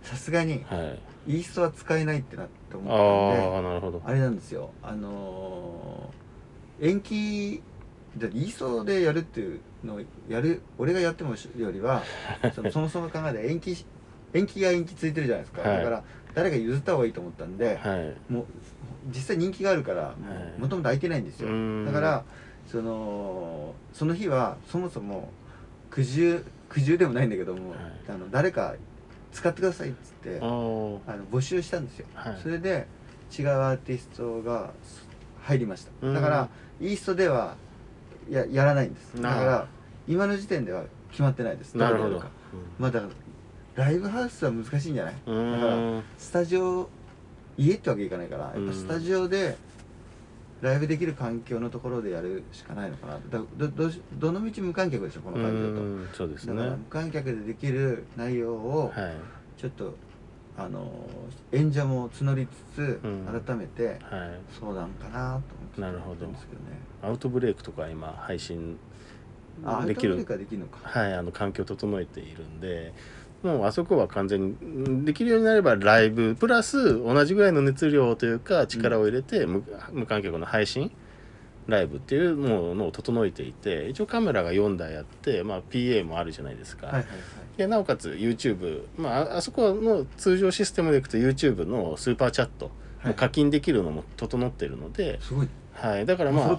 [0.02, 0.96] さすがには
[1.26, 1.36] い。
[1.36, 4.02] イーストは使えないってなって思あったんであなるほど。
[4.04, 4.70] あれなんですよ。
[4.82, 6.24] あのー
[6.80, 7.62] 延期
[8.18, 12.02] だってイーストでやるっていうのをやる俺がやってもよりは
[12.54, 13.86] そのそもそも考えて延期し
[14.34, 15.78] 延期が延期ついてるじゃないですか、はい。
[15.78, 16.02] だから
[16.34, 18.32] 誰か譲った方がいいと思ったんで、はい。
[18.32, 18.44] もう
[19.08, 20.14] 実際人気があるからは
[20.58, 20.60] い。
[20.60, 21.86] もともと空いてないんですよ、うん。
[21.86, 22.24] だから
[22.66, 25.30] そのその日はそもそも
[25.90, 27.78] 苦渋苦渋でもないんだけども、はい。
[28.08, 28.74] あの誰か
[29.32, 32.38] 使ってくださいっつってあの募集したんですよ、はい。
[32.42, 32.86] それで
[33.36, 34.72] 違うアーティストが
[35.42, 35.92] 入りました。
[36.06, 36.14] うん。
[36.14, 36.48] だから
[36.80, 37.56] イーストでは
[38.28, 39.20] ややらないんです。
[39.20, 39.66] だなから
[40.08, 41.76] 今の時点では決まってないです。
[41.76, 42.22] なるほど。
[42.78, 43.02] まあだ
[43.74, 45.14] ライブハウスは難しいんじゃない？
[45.26, 45.52] うん。
[45.52, 46.88] だからスタジオ
[47.56, 48.68] 家ってわけいかないからやっうん。
[48.68, 49.56] ぱスタジオで
[50.62, 53.14] ライブできる環境のところでやるしかないのかな。
[53.14, 56.60] だどどどの道無観客でしょこのう会場んそうですとね。
[56.60, 59.60] はだから無観客でできる内容をい。
[59.60, 59.94] ちょっと
[60.56, 60.88] あの
[61.50, 63.40] 演者も募りつつうん。
[63.44, 63.98] 改めてはい。
[64.60, 65.42] 相談かなと思っ
[65.74, 66.78] てなるんですけどね。
[67.02, 68.78] アウトブレイクとか今配信
[69.64, 70.24] あできる。
[70.82, 72.92] はい、あの環境整えているんで
[73.44, 80.90] もうあそこは完全にうんできるようになればライブプラス同じぐらいの熱量というか力を入れて無,、無観客の配信
[81.66, 87.04] ライブっていうものを整えていて一応カメラが4台あって、まあ、PA もあるじゃないですか、はいはい
[87.56, 92.66] でなおかつ YouTube、まあ、ああそこの通常システムでいくと YouTube のスーパーチャット、
[93.00, 95.48] はい課金できるのも整ってるので、すごい。
[95.74, 96.58] はい、だからまあ、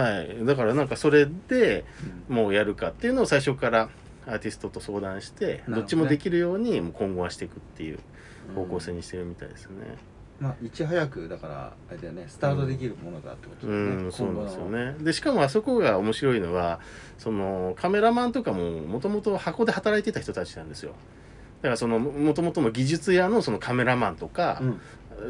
[0.00, 1.84] はい、だからなんかそれで
[2.28, 2.36] うん。
[2.36, 3.90] もうやるかっていうのを最初から
[4.26, 7.98] アーティストと相談して、どっちもできるようにもう今後はしていくっていう
[8.54, 9.96] 方向性にしてるみたいですね。
[10.40, 14.96] まあいち早くだからあれだよねスタートできるものだってことうだよね、ん、そうなんですよね。
[14.98, 16.80] でしかもあそこが面白いのは
[17.16, 20.94] そのカメラマンとかももともと箱で働いてた人たちなんですよ。
[21.60, 24.80] だからそのもともとの技術屋のそのカメラマンとか、うん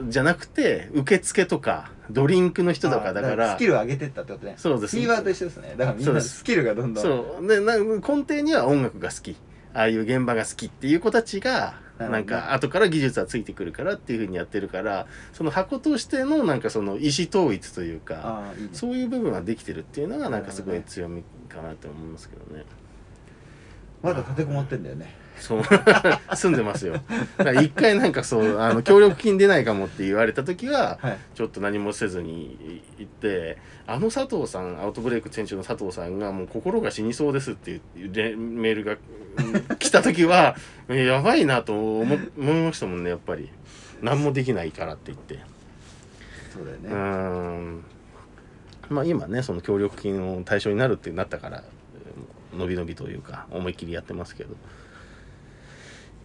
[0.09, 3.57] じゃなくて受付とかドリンクの人とかあだから。
[3.57, 4.55] スキルを上げてったってことね。
[4.57, 4.97] そうです。
[4.97, 5.75] フィーバーと一緒ですね。
[5.77, 7.03] だからみんなスキルがどんどん。
[7.03, 7.47] そう。
[7.47, 9.37] でな根底には音楽が好き。
[9.75, 18.69] ああいう現場が好きっていう子たちがなんか後から技術はついてくるからっていうふうにやってるからその箱としてのなんかその意思統一というかね。
[18.73, 22.65] そういう部分はできてるっていうのがなんかすごい強みかなって思いますけどね。
[24.03, 25.63] まだ立てこもってんだよねそう。
[26.35, 26.95] 住んでますよ。
[27.63, 31.19] 一回なんかそうあの協力金出ないかもって言われた時ははい。
[31.35, 37.81] ちょっと何もせずに行ってあの佐藤さんアウトブレイク店長の佐藤さんがもう心が死にそうですっていう
[38.13, 40.57] レメールがうん来た時は
[40.89, 43.49] えやばいなと思思いましたもんねやっぱり。
[44.03, 45.35] 何もできないからって言って。
[45.35, 45.39] う
[46.55, 46.89] そうだよね。
[46.89, 47.85] ーん。
[48.93, 51.65] まあ今ねその協力金を対象になるってなったから
[52.53, 54.55] うん伸び伸びというか思いっきりやってますけど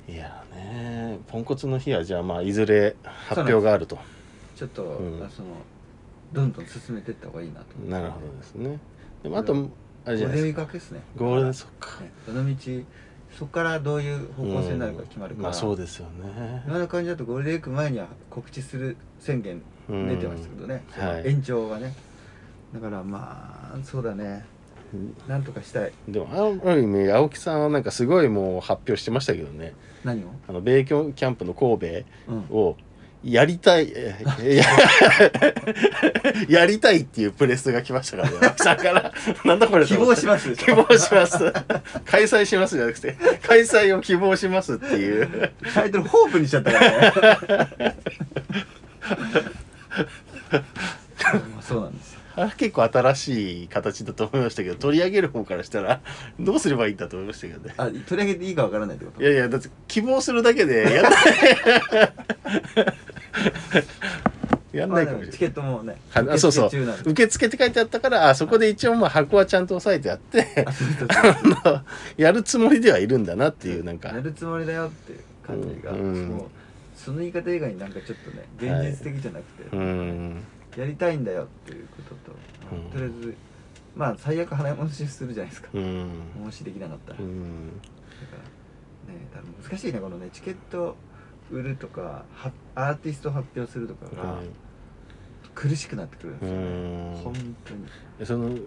[0.08, 3.98] いやねポンコツの日はじゃあまあいずれ発表があると。
[4.56, 5.30] ちょっと、うん。
[5.30, 5.50] その
[6.34, 8.80] どんどん進めていった方がいいなとなるほどですね。
[9.24, 9.70] でもあと
[10.06, 11.02] あれじゃゴールデンウィーないですかク明けですね。
[11.18, 12.02] ゴールデンそっか。
[12.02, 12.56] ねどの道
[13.38, 15.44] そこからどういう方向性になるか決まるから、うん。
[15.44, 16.64] まあそうですよね。
[16.66, 21.28] 今の感じだとゴールデンウィーク前には告知する宣言うん出てましたけどね、そのはい。
[21.28, 21.94] 延長がね。
[22.74, 24.46] だからまあそうだね
[25.28, 25.92] なんとかしたい。
[26.08, 26.28] でも
[26.66, 29.74] ある意味青木さんはなんかすごいもう発表してましたけどね。
[30.04, 31.88] 何を、あの米キキャンプの神戸
[32.30, 32.78] うん、を
[33.24, 34.16] やりたい、え
[34.56, 34.66] や
[36.62, 39.14] やりたいっていうプレスが来ましたからね、青木さんから。
[39.44, 41.52] なんだこれ希望します希望します。
[42.06, 45.52] 開催しますじゃなくて、開催を希望しますっていう。
[45.74, 47.96] タイトルホープにしちゃったからね。
[51.34, 52.17] まあそうなんです
[52.58, 56.02] 結構新しい形だと思いましたけど、取り上げる方からしたら、
[56.40, 57.74] どうすればいいんだと思いましたけどね。
[57.78, 59.22] あ取り上げていいかわからないってこと？
[59.22, 61.14] いやいや、だって希望するだけでやんない。
[64.74, 65.28] やんまないかもしれない。
[65.28, 65.38] あでもチ。
[65.40, 66.70] ケットもねはあそうそう。
[67.10, 70.66] 受付って書いてあったからあそこで一応まあ箱はちゃんと押さえてあって
[71.64, 71.84] あ
[72.18, 74.10] やるつもりではいるんだなっていうなんか。
[74.10, 76.42] やるつもりだよっていう感じが、うん
[76.96, 80.44] その言い方以外になんかちょっとね現実的じゃなくて、うん
[80.78, 82.38] やりたいんだよっていうことと、
[82.72, 82.92] うん。
[82.92, 83.36] とりあえず
[83.96, 86.10] まあ最悪払い戻しするじゃないですか、うん。
[86.40, 87.72] もしできなかったら、だうん。
[88.30, 88.38] か
[89.08, 90.96] らねだから難しいねこのねチケット
[91.52, 92.26] 売るとかは
[92.76, 94.40] アーティスト発表するとかが
[95.56, 97.24] 苦しくなってくるんですよね、うん。
[97.24, 97.86] 本当に。
[98.20, 98.58] でその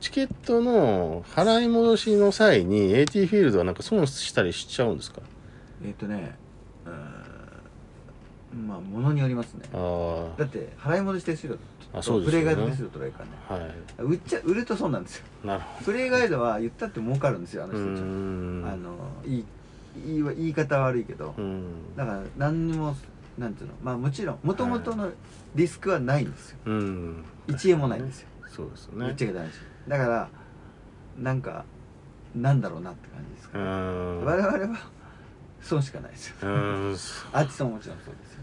[0.00, 5.22] チケットの払い戻しの際に AT フィールドはなんか損したりしちゃうんですか？
[5.84, 6.36] えっ、とね
[8.56, 9.68] まあものによりますね。
[9.72, 11.56] あだって払い戻し手数料
[11.92, 12.42] あそうですよね。
[12.42, 13.32] プレイガイド手数料取られるからね。
[13.48, 14.12] あはい。
[14.12, 15.24] 売っちゃ売るとそうなんですよ。
[15.44, 18.06] なるほプレイガイドは言ったって儲かるんですよあの人たちは。
[18.06, 18.64] ん。
[18.66, 19.44] あのいい
[20.06, 21.94] 言い言い方は悪いけど、うん。
[21.96, 22.96] だから何にも
[23.36, 25.10] なんていうのまあもちろんもともとの
[25.54, 26.58] リスクはないんですよ。
[26.66, 27.24] うん。
[27.48, 29.50] 1円もないんですよ、そうですぶっねちゃけた話
[29.88, 30.28] だから
[31.18, 31.64] なんか
[32.34, 34.24] なんだろうなって感じですかうら、ん。
[34.24, 34.78] 我々は
[35.60, 36.36] 損しかないですよ。
[36.42, 36.96] うん
[37.32, 38.42] アーティストももちろんそうですよ、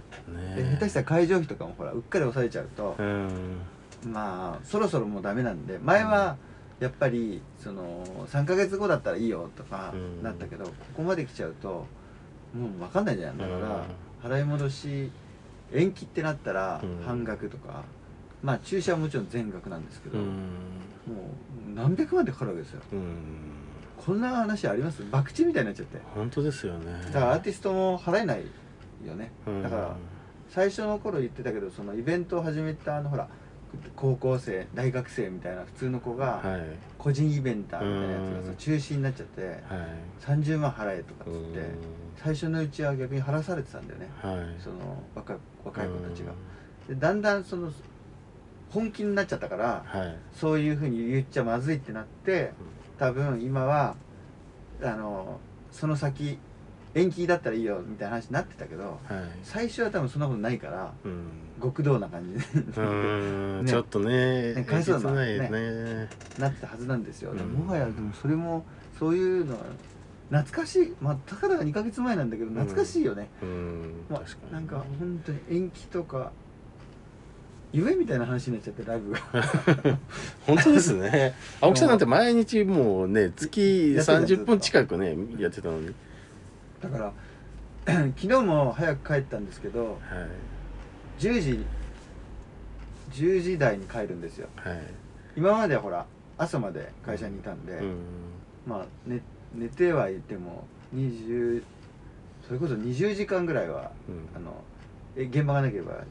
[0.56, 3.62] でね下手したら会場費とかもほらうっかり抑えちゃうとう、ん。
[4.04, 6.38] まあそろそろもうダメなんで前は
[6.80, 10.24] やっぱりその3ヶ月後だったらいいよとかうん。
[10.24, 11.86] なったけど、ここまで来ちゃうと
[12.54, 13.38] もう分かんないじゃん。
[13.38, 13.86] だから、
[14.30, 15.12] 払い戻し
[15.74, 17.06] 延期ってなったらうん。
[17.06, 17.84] 半額とか、
[18.44, 20.26] まあ注射はもちろん全額なんですけど、うん。
[20.26, 20.34] も
[21.72, 22.82] う何百万でかかるわけですよ。
[22.92, 23.55] うん
[23.98, 25.04] こんな話あります？
[25.12, 25.98] 博打みたいになっちゃって。
[26.14, 26.92] 本当ですよね。
[27.12, 28.44] だからアーティストも払えない
[29.06, 29.64] よね、うん。
[29.64, 29.96] だから
[30.50, 33.28] 最初の頃言ってたけどそのイベントを始めたあのほら
[33.96, 36.62] 高校生大学生みたいな普通の子がはい。
[36.98, 39.60] 個人イベンターみたいなやつが中止になっちゃってはい。
[40.22, 41.64] 30万払えとかっつうってん。
[42.18, 44.10] 最初のうちは逆に払わされてたんだよね。
[44.22, 44.62] はい。
[44.62, 46.32] その若若い子たちが。
[46.88, 47.72] でだんだんその
[48.72, 50.18] 本気になっちゃったからうんはい。
[50.34, 52.54] そういうふうに言っちゃまずいってなって
[52.98, 53.96] 多分今は
[54.82, 55.40] あの
[55.72, 56.38] その先
[56.94, 59.00] 延期だったらいいよみたいな話になってたけどはい。
[59.44, 61.28] 最初は多分そんなことないからうん。
[61.62, 62.36] 極道な感じ。
[62.36, 63.64] うーん。
[63.66, 63.72] ね。
[63.72, 66.10] ちょっとねねかわいそうだなえげつないね。
[66.38, 67.38] なってたはずなんですよ、うん。
[67.38, 68.66] もはやでもそれも
[68.98, 69.64] そういうのは
[70.30, 70.96] 懐かしい。
[71.02, 74.06] まあたかだか2ヶ月前なんだけど懐かしいよね、うん。
[74.10, 74.54] まあ確かに。
[74.54, 76.32] なんか本当に延期とか
[77.76, 79.20] 夢みたいな話になっちゃってライブが。
[80.48, 81.36] 本当ですね。
[81.60, 85.94] 青木さんなんて毎日もうね月やってた30分近くねやってたのに。
[86.82, 87.14] だから
[87.86, 91.22] 昨日も早く帰ったんですけどはい。
[91.22, 91.66] 10時
[93.12, 94.48] 10時台に帰るんですよ。
[94.56, 94.80] はい。
[95.36, 96.06] 今まではほら
[96.38, 97.96] 朝まで会社にいたんで、うん。
[98.66, 99.22] まあ寝
[99.54, 100.66] 寝てはいても
[100.96, 101.62] 20
[102.48, 104.30] それこそ20時間ぐらいはうん。
[104.34, 104.64] あの
[105.18, 106.06] え現場がなければか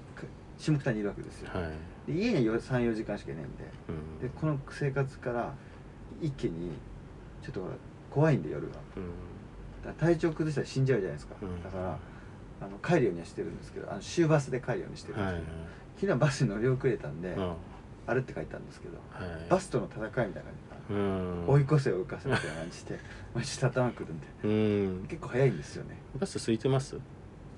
[0.59, 1.51] 下北にいるわけですよ。
[1.53, 1.61] は
[2.09, 2.13] い。
[2.13, 3.65] で家には34時間しかいないんで。
[3.89, 4.19] うん。
[4.21, 5.53] でこの生活から
[6.21, 6.71] 一気に
[7.43, 7.63] ちょっと
[8.11, 8.75] 怖いんで夜は。
[8.97, 9.95] うん。
[9.95, 11.63] 体調崩したら死んじゃうじゃないですか、うん。
[11.63, 11.99] だから
[12.61, 15.53] あの帰るようにはしてるんですけどあの終バスで帰るようにしてるんですはいけど、
[15.95, 17.53] 昨日はバスに乗り遅れたんで、うん。
[18.07, 19.51] あれって書いたんですけどはい。
[19.51, 20.43] バスとの戦いみたいな感
[20.89, 21.49] じうん。
[21.49, 22.99] 追い越せ追い越せみたいな感じで
[23.35, 24.27] まあちょっと頭くるんで。
[24.45, 24.49] う
[25.03, 25.07] ん。
[25.07, 25.99] 結構早いんですよね。
[26.19, 26.99] バス空いてます？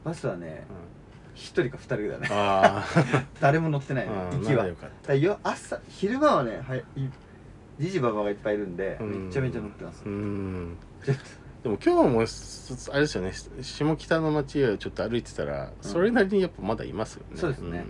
[0.05, 0.96] バスはねうん
[1.37, 2.29] 一人か二人ぐらいね。
[2.31, 2.85] あ
[3.41, 4.67] 誰も乗ってないねあ行きは。
[4.67, 7.11] よかっだよ朝昼間はねはいい
[7.79, 10.03] じじばばがいっぱいいるんでためちゃめちゃ乗ってます、
[11.63, 13.33] でも今日もすあれですよね。
[13.61, 17.81] 下北の街をちょっと歩いてたらそれなりにやっぱまだいますよね、そうですね。
[17.81, 17.83] ん。
[17.83, 17.87] と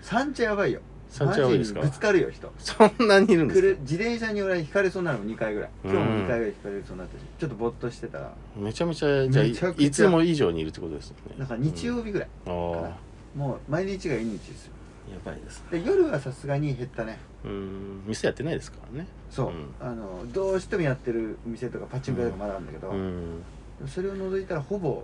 [0.00, 0.80] 三茶やばいよ
[1.10, 1.80] 三茶やばいですか？
[1.80, 2.50] ぶつかるよ人。
[2.58, 3.80] そんなにいるんですか？
[3.80, 5.70] 自転車に俺は引かれそうなのも2回ぐらい。
[5.84, 7.22] 今日もうん2回ぐらい引かれそうになったし。
[7.38, 8.32] ちょっとぼーっとしてたら。
[8.56, 11.34] めちゃめちゃじゃあいいつも以上にいるってことですよね。
[11.36, 12.96] なんか日曜日ぐらい、うん、ああ。
[13.36, 14.72] もう毎日がいい日ですよ。
[15.10, 17.18] やばいですで夜はさすがに減ったね。
[17.44, 18.02] うん。
[18.06, 19.08] 店やってないですからね。
[19.28, 19.74] そう、うん。
[19.80, 23.42] あのどうしてもやってる店とかパチンコ屋とかまだあるんだけど、うん。
[23.88, 25.02] それを除いたらほぼ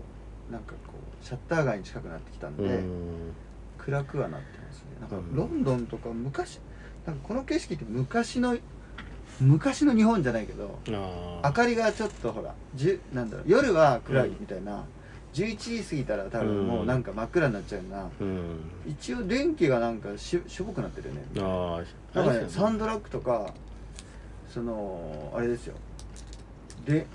[0.53, 3.33] なんかこうシャッター街に近くなってきたんで、うん。
[3.79, 4.66] 暗くはなってますね
[5.01, 6.61] なんかうんロンドンとか昔
[7.07, 8.57] なんかこの景色って昔の
[9.41, 14.85] 昔の日本じゃないけどあ明かりがちょっとほらじゅなんだろう夜は暗いみたいな、
[15.35, 18.61] 11時過ぎたら多分もうなんか真っ暗になっちゃうな、うん。
[18.89, 21.23] 一応電気がなんかししょぼくなってるよね。
[21.39, 21.83] あ
[22.15, 23.53] あなんかねあれですよサンドラッグとか
[24.49, 25.75] そのあれですよ。
[26.87, 27.07] で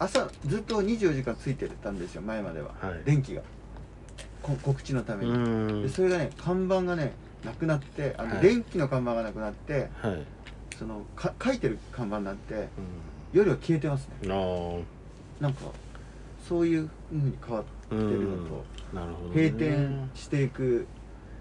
[0.00, 3.04] 朝ずっと24時間ついてたんですよ前までは、はい。
[3.04, 3.42] 電気が。
[3.42, 3.46] こ
[4.42, 5.82] 告知のために、うん。
[5.82, 7.12] でそれがね看板がね
[7.44, 8.42] なくなってあの、はい。
[8.42, 10.24] 電気の看板がなくなってはい、
[10.78, 12.68] そのか書いてる看板になってう
[13.32, 14.28] 夜は消えてますね。
[15.40, 15.60] なんか
[16.48, 18.46] そういうふうに変わってるのん。
[18.46, 18.64] と、
[18.94, 20.86] なるほど、ね、閉店していく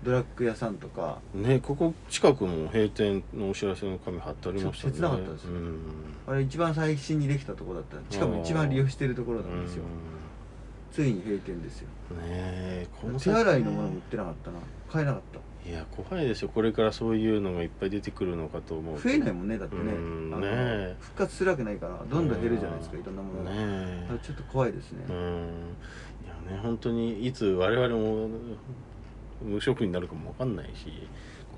[0.04, 1.20] ドラッグ屋さんとか。
[1.34, 4.94] ねここ近くも閉店のお知らせの紙貼ってありましたね。
[4.94, 5.52] 切なかったですよ。
[5.52, 5.80] うん。
[6.28, 8.14] あれ一番最新にできたところだった。
[8.14, 9.84] しかも一番利用してるところなんですよ
[10.92, 11.88] ついに閉店ですよ。
[12.12, 14.58] うんねえこの手洗いのものも売ってなかったな。
[14.90, 15.22] 買えなかっ
[15.70, 16.50] いや怖いですよ。
[16.50, 19.00] これからそういうのがいっぱい出てくるのかと思う。
[19.00, 19.84] 増えないもんねだってね。
[19.94, 25.16] ね復活するわけないからどんどん減るじゃないですかいろんなものが、ねちょっと怖いですね、うん。
[25.16, 28.30] いやね本当にいつ我々も
[29.44, 31.08] 無職になるかもわかんないし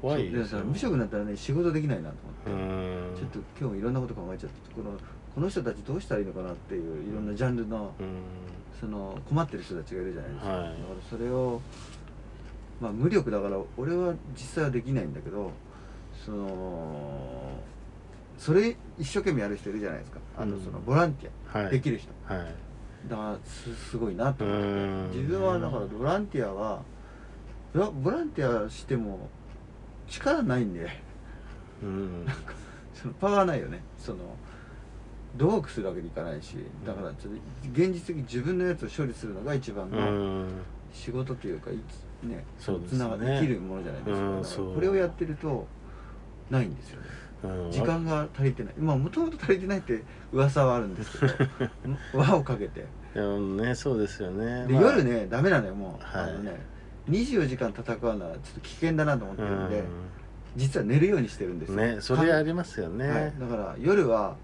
[0.01, 2.15] 怖いですよ無職になったらね仕事できないなと
[2.47, 3.17] う思って、ん。
[3.17, 4.97] ちょっと今日もいろんなこと考えちゃってこの
[5.33, 8.07] この人たちどうしたらいいのかなっていういろんなジャンルのうん
[8.81, 10.63] その困ってる人たちがいるじゃないですか、はい。
[10.63, 10.75] だから
[11.09, 11.61] それを
[12.81, 15.51] まあ無力だから俺は実際はできないんだけど
[16.25, 17.61] その
[18.37, 20.19] それ一生懸命やる人いるじゃないですか。
[20.35, 20.63] あのうん。
[20.63, 21.71] そのボランティア、はい。
[21.73, 22.11] できる人。
[22.25, 22.47] はい。
[23.07, 24.63] だからすすごいなと思って。
[24.63, 25.09] うん。
[25.11, 26.81] 自分はだからボランティアは
[27.73, 29.29] ボランティアしても
[30.07, 30.89] 力ないんで。
[31.83, 32.25] うん。
[32.95, 33.83] そのパワーないよね。
[33.97, 34.17] その
[35.37, 36.55] ドークするわけにいかないし
[36.85, 37.39] だからちょっと
[37.73, 40.01] 現実的に自分のやつを処理するのが一番うの
[40.43, 40.47] ん。
[40.93, 42.97] 仕事というかねそうですね。
[42.97, 45.65] つなが生きるものじゃないですか,、これをやってると
[46.49, 47.07] ないんですよね。
[47.43, 47.71] うん。
[47.71, 48.73] 時間が足りてない。
[48.77, 50.03] まあもともと足りてないって
[50.33, 51.33] 噂はあるんですけど
[52.19, 52.85] 輪をかけて。
[53.15, 54.67] ねそうですよね。
[54.67, 54.81] で、まあ。
[54.83, 56.29] 夜ねダメなのよもう、はい。
[56.29, 56.59] あのね
[57.09, 59.83] 24時間戦うのはちょっと危険だなと思ってうるんで、
[60.55, 61.75] 実は寝るようにしてるんですよ。
[61.75, 64.35] んねそれありますよね、はい、だから夜は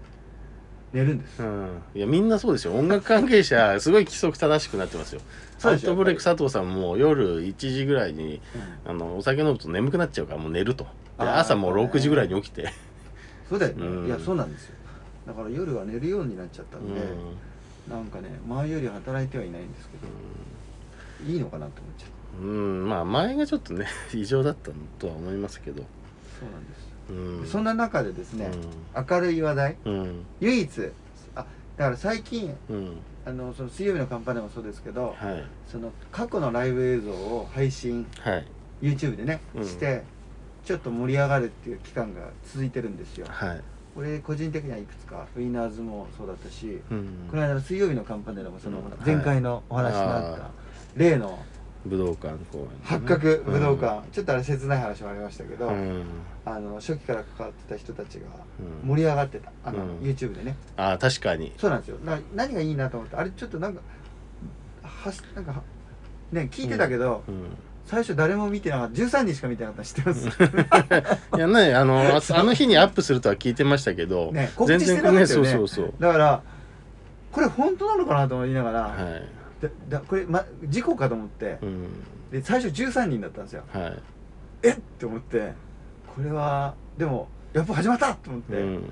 [0.92, 2.72] 寝るんです、うん、いやみんなそうですよ。
[2.72, 5.20] 音楽関係者すごい規則正しくなってますよ。
[5.62, 8.40] アウトブレイク佐藤さんも夜1時ぐらいに
[8.86, 8.90] うん。
[8.90, 10.86] あのお酒飲むと眠くなっちゃうからもう寝ると。
[11.18, 12.72] 朝もう6時ぐらいに起きて。
[13.48, 14.06] そうだよね、うん。
[14.06, 14.74] いやそうなんですよ。
[15.26, 16.84] だから夜は寝るようになっちゃったうん。
[16.84, 17.00] んで、
[17.90, 19.96] なんかね前より働いてはいないんですけ
[21.26, 22.06] どいいのかなって思っちゃ
[22.40, 22.88] ううん。
[22.88, 25.82] まあ前がちょっとね異常だったとは思いますけど。
[26.38, 27.46] そうなんです、うん。
[27.46, 28.50] そんな中でですね、
[28.94, 29.76] 明るい話題。
[29.84, 30.24] うん。
[30.40, 30.92] 唯一
[31.34, 31.46] あ
[31.76, 32.96] だから最近うん。
[33.24, 35.44] あのその水曜日のカンパネもそうですけどはい。
[35.66, 38.46] その過去のライブ映像を配信はい。
[38.80, 39.64] YouTube でね、うん。
[39.64, 40.02] して
[40.64, 43.26] ちょっと盛り上がるっていう期間が続いてるんですよ。
[43.28, 43.60] はい。
[43.96, 47.28] 俺個人的にはいくつかウィナーズもそうだったし、うん。
[47.30, 48.84] この間の水曜日のカンパネでもそのうん。
[49.04, 50.50] 前回のお話になった、あ
[50.96, 51.38] 例の
[51.88, 56.04] 武道館公演、八角武道館、ちょっとあれ切ない話もありましたけど、うん。
[56.44, 58.26] あの初期から関わってた人たちが
[58.60, 59.50] うん盛り上がってた。
[59.64, 59.98] あの、うん。
[60.00, 60.56] YouTube でね。
[60.76, 61.52] ああ確かに。
[61.56, 61.98] そうなんですよ。
[62.04, 63.80] な何がいいなと思ってあれちょっとなんか
[64.82, 65.62] はしなんかは
[66.32, 67.56] ね聞いてたけど、うん。
[67.86, 69.02] 最初誰も見てなかった。
[69.02, 71.36] 13人しか見てなかったの知ってます。
[71.36, 75.94] いやねあの ああの日にアップするとは聞いてましたけど、ね告知してなかったよねそうそうそう。
[75.98, 76.42] だから
[77.32, 81.88] これ本当なのかなと思いながら、はいだだこれ、ま、事故かと思って、うん。
[82.30, 83.64] で最初13人だったんですよ。
[83.72, 84.02] はい。
[84.62, 84.74] えっ！
[84.74, 85.52] って思って。
[86.14, 88.14] これはでもやっぱ始まった！
[88.14, 88.82] と思って、うん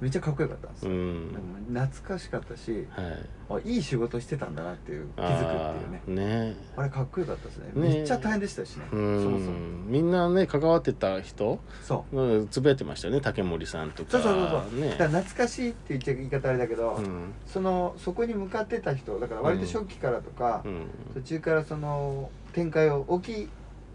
[0.00, 1.66] めっちゃかっこよかったんですよ、うん。
[1.72, 3.62] 懐かしかったしはい。
[3.64, 6.46] あいい仕事してたんだなっていう気づくっていうね。
[6.50, 6.56] ね。
[6.76, 7.66] あれかっこよかったですね。
[7.66, 7.72] ね。
[7.74, 8.86] めっちゃ大変でしたしね。
[8.86, 9.38] うそもそも。
[9.38, 12.20] んみんなね関わってた人そう。
[12.20, 14.12] うんつぶやいてましたよね竹森さんとか。
[14.12, 14.90] そうそうそうそう、ね。
[14.90, 17.32] だから懐かしいって言っちゃ言い方あれだけど、うん。
[17.46, 20.86] そのそこに向かってた人だから割と初期からとか、うん。
[21.14, 23.48] 途中からその展開を大きい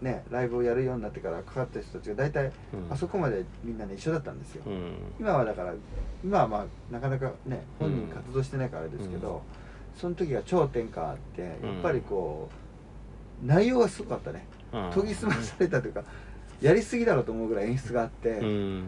[0.06, 5.74] ねライブをやるようになってから関わった人たちが大体うんあそこまでみんなね一緒だったんですよ、うん今はだから
[6.24, 9.40] 今はまあなかなかね本人活動してないからあれですけど、うん
[9.96, 12.50] その時が頂点があってやっうんぱりこ
[13.42, 14.46] う内容がすごかったね。
[14.70, 16.04] うん研ぎ澄まされたというか
[16.60, 18.84] やりすぎだろうと思うぐらい演出があって、うん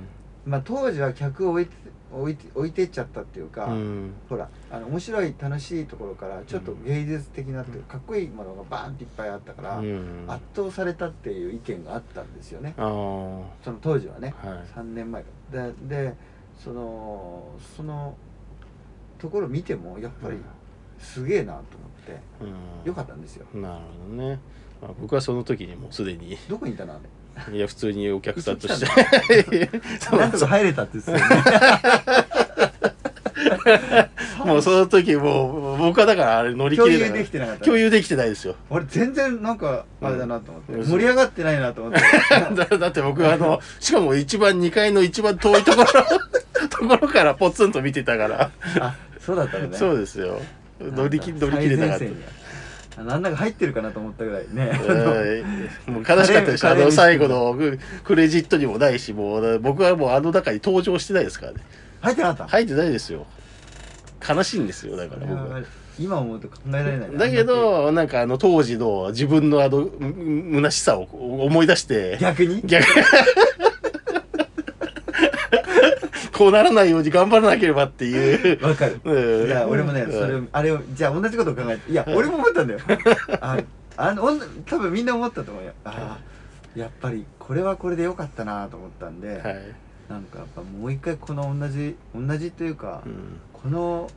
[0.46, 1.72] まあ当時は客を置いて
[2.10, 4.12] 置いて置いてっちゃったっていうか、うん。
[4.30, 10.24] ほらあの面白い楽しいところからちょっと芸術的なっていうかかっこいいものがバーンっていっぱいあったから、うん。
[10.26, 12.72] 圧倒されたっていう意見があったんですよね。
[12.78, 14.78] その当時はね、はい。
[14.78, 15.22] 3年前
[15.52, 16.14] でで
[16.58, 17.44] その
[17.76, 18.16] その
[19.18, 20.38] ところを見てもやっぱり
[20.98, 22.44] すげえなと思ってう
[22.86, 22.88] ん。
[22.88, 23.46] よかったんですよ。
[23.52, 24.40] なるほどね、
[24.80, 27.02] まあ、僕はその時にもうすでにどこにいたのあれ？
[27.52, 29.70] いや普通にお客さんとし一て
[30.16, 31.04] なんとか入れたってね。
[34.44, 37.08] もうその時もう僕はだからあれ乗り切れない。
[37.08, 38.56] 共有できてなかった共有できてないですよ。
[38.70, 40.84] 俺全然なんかあれだなと思って、うん。
[40.84, 42.00] 盛り上がってないなと思って。
[42.54, 45.86] だだって僕はあのしかも一番2階の一番遠いところ
[46.68, 49.76] ところからポツンと見てたから、あそうだったのね。
[49.76, 50.40] そうですよ。
[50.80, 52.04] 乗り切乗り切れなかった
[53.04, 54.72] なんだか入ってるかなと思ったぐらいね。
[55.88, 61.58] うんもう悲しかったですあカレーの最後のククレジットにもないしもう僕はもうあの中に登場してないですからね。
[62.00, 62.48] 入ってなかった？
[62.48, 63.26] 入ってないですよ。
[64.28, 65.60] 悲しいんですよだから僕は。
[66.00, 67.18] 今思うと考えられないな。
[67.18, 71.08] だけどなんかあの当時の自分のあのむ虚しさを
[71.44, 72.18] 思い出して。
[72.20, 72.62] 逆に？
[72.64, 72.86] 逆
[76.38, 79.00] こうならないように頑張らなければっていう、わかる。
[79.04, 80.12] うんいや俺もねうん。
[80.12, 81.90] それあれをじゃあ同じことを考えて。
[81.90, 82.80] いや俺も思ったんだよ。
[83.40, 83.58] あ
[83.96, 84.22] あの
[84.64, 85.72] 多分みんな思ったと思うよ。
[85.84, 89.42] あーやっぱりこれはこれでよかったなと思ったんで、はい、
[90.08, 93.40] なんかやっぱもう一回この同じ同じというか、うん。
[93.52, 94.08] この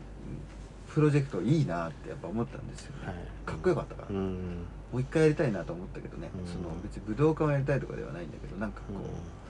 [0.94, 3.16] プロジェクトいいなってやっぱ思ったんですよね、はい、
[3.46, 4.66] かっこよかったから、うん。
[4.92, 6.46] もう一回やりたいなと思ったけどね、うん。
[6.46, 9.41] その別に武道館をやりたいとかではないんだけどなんかこう、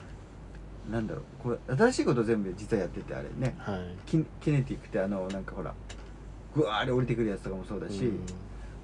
[0.90, 3.54] なんだろうこれ新しいこと全部実はやっててあれね。
[3.58, 3.78] はい。
[4.06, 5.72] キキネティックってあのなんかほら
[6.54, 8.20] ぐわーり降りてくるやつとかもそうだし、うん。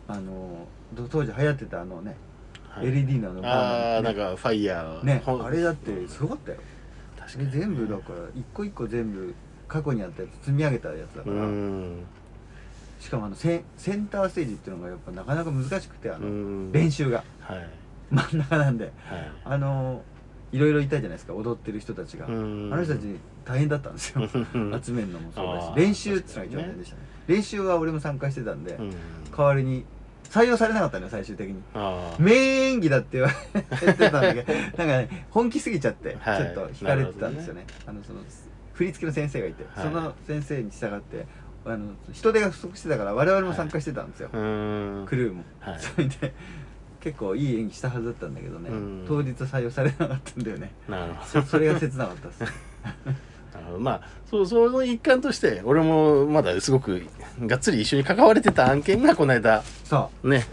[0.07, 2.17] あのど当時流行ってたあのね、
[2.69, 2.87] はい。
[2.87, 6.59] LED のあのああなんねかファイヤーねあれだってすごかったよ。
[7.19, 9.35] 確かに全部だから一個一個全部
[9.67, 11.97] 過去にあったやつ積み上げたやつだかうら、ん。
[13.01, 16.73] しかもあのセンセンターステージっていうのがやっぱなかなか難しくてあの、うん。
[16.73, 17.23] 練習が。
[17.41, 17.69] はい。
[18.11, 18.85] 真ん中なんで。
[18.85, 18.93] はい。
[19.45, 20.03] あの
[20.53, 22.71] いろいろいたじゃないですか踊ってる人たちが、うん。
[22.73, 23.05] あの人たち
[23.45, 24.29] 大変だったんですよ。
[24.55, 24.81] うん。
[24.83, 27.03] 集めるのもそうだし練習っていうのが一番大変でしたね。
[27.27, 28.91] 練習は俺も参加してたんで、うん。
[29.37, 29.85] 代わりに
[30.31, 31.63] 採用されなかったのよ最終的に。
[31.75, 32.41] ああメイン
[32.75, 33.31] 演技だって言わ
[33.83, 38.21] れてたんだけど なんかね本気すぎちゃってちょはいっと惹かれてたんですよね,、あのその
[38.75, 39.85] 振り付けの先生がいて、はい。
[39.85, 41.27] その先生に従って
[41.65, 45.05] あの人手が不足してたから我々も参加してたんですよ、うん。
[45.07, 45.81] クルーも、はい。
[45.81, 46.35] それで
[47.01, 49.05] 結構いい演技したはずだったんだけどね、うん。
[49.07, 50.73] 当日採用されなかったんだよね。
[50.89, 52.41] なるほそそれが切なかったです。
[52.41, 52.47] ど
[53.55, 53.79] なるほど。
[53.79, 57.03] まあそうその一環として俺もまだすごく
[57.47, 60.45] がっつり一緒に関われてた案件がこの間そね。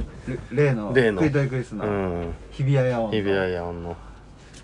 [0.52, 1.22] う例の例の。
[1.22, 2.34] クイトイクリスうのん。
[2.52, 3.12] 日比谷野音の。
[3.12, 3.98] 日比谷野音の。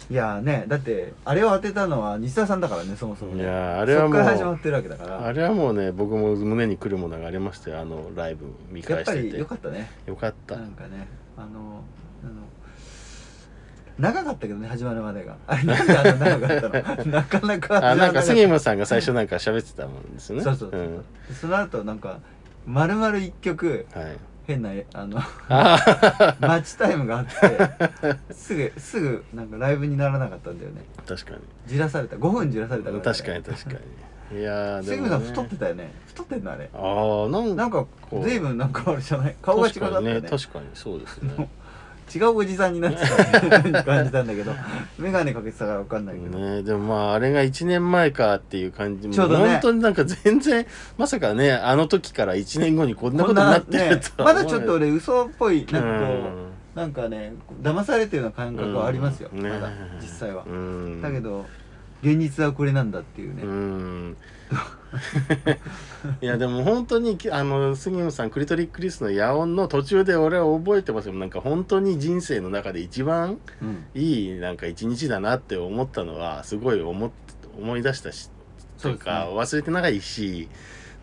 [0.09, 3.43] いやーねだってあれを当てたのは西田さんだからねそもそもね。
[3.43, 5.25] いやーあれはもうそっから始まってるわけだから。
[5.25, 9.89] あれはもうね僕も胸にくるものがありましたよあのライブ見やっぱり返しててよかったね。
[10.05, 10.55] よかった。
[10.57, 11.07] なんかね
[11.41, 11.83] あの
[12.23, 12.33] あの
[13.97, 15.35] 長かったけどね始まるまでが。
[15.47, 17.05] あ れなんであんな長かったの？
[17.11, 20.43] なかなかあなんか杉始ま村さんが最初なんか喋ってたもんですよね。
[20.43, 21.03] そうそうそう、ん。
[21.33, 22.19] その後なんか
[22.65, 24.17] 丸々一曲はい。
[24.47, 25.19] 変なあの
[25.49, 30.81] あマッチタイムがあってすぐすぐなんかライブにならなかったんだよね。
[30.97, 31.33] あ確か
[31.67, 32.15] じらされた。
[32.15, 33.77] 5分じらされたから、に確かに確かに
[34.33, 35.91] いやーでも、ね、杉村さん太ってたよね。
[36.07, 36.69] 太ってんのあれ。
[36.73, 37.85] ああなんなんか
[38.23, 39.35] 随分なんかあれじゃない？
[39.41, 40.29] 顔が違うかったよね確かにね。
[40.29, 41.49] 確かにそうですね。
[42.13, 42.99] 違うおじさんになって
[43.71, 44.51] た 感じたんだけど。
[44.99, 49.07] 眼鏡かけてたから分かんないけど、ねでもまああれが1年前かっていう感じ。
[49.07, 49.51] もちょうどね。
[49.53, 50.65] 本当になんか全然
[50.97, 54.01] まさかねあの時から1年後にこんなことになってるね。
[54.17, 56.51] とはまだちょっと俺嘘っぽいなんかこう、うん。
[56.75, 59.69] なんかね騙されてるような感覚はありますよ、まだ
[60.01, 61.01] 実際は、うん。
[61.01, 61.45] だけど
[62.01, 64.17] 現実はこれなんだっていうね、うん。
[66.21, 71.13] いやでも本当にきあの杉野さんクリトリックリスの野音の途中で俺は覚えてますよ。
[71.13, 73.85] なんか本当に人生の中で一番うん。
[73.93, 77.11] いいなんか一日だなって思ったのはすごい思っ
[77.57, 78.29] 思い出したし
[78.81, 80.49] というかそう忘れてないし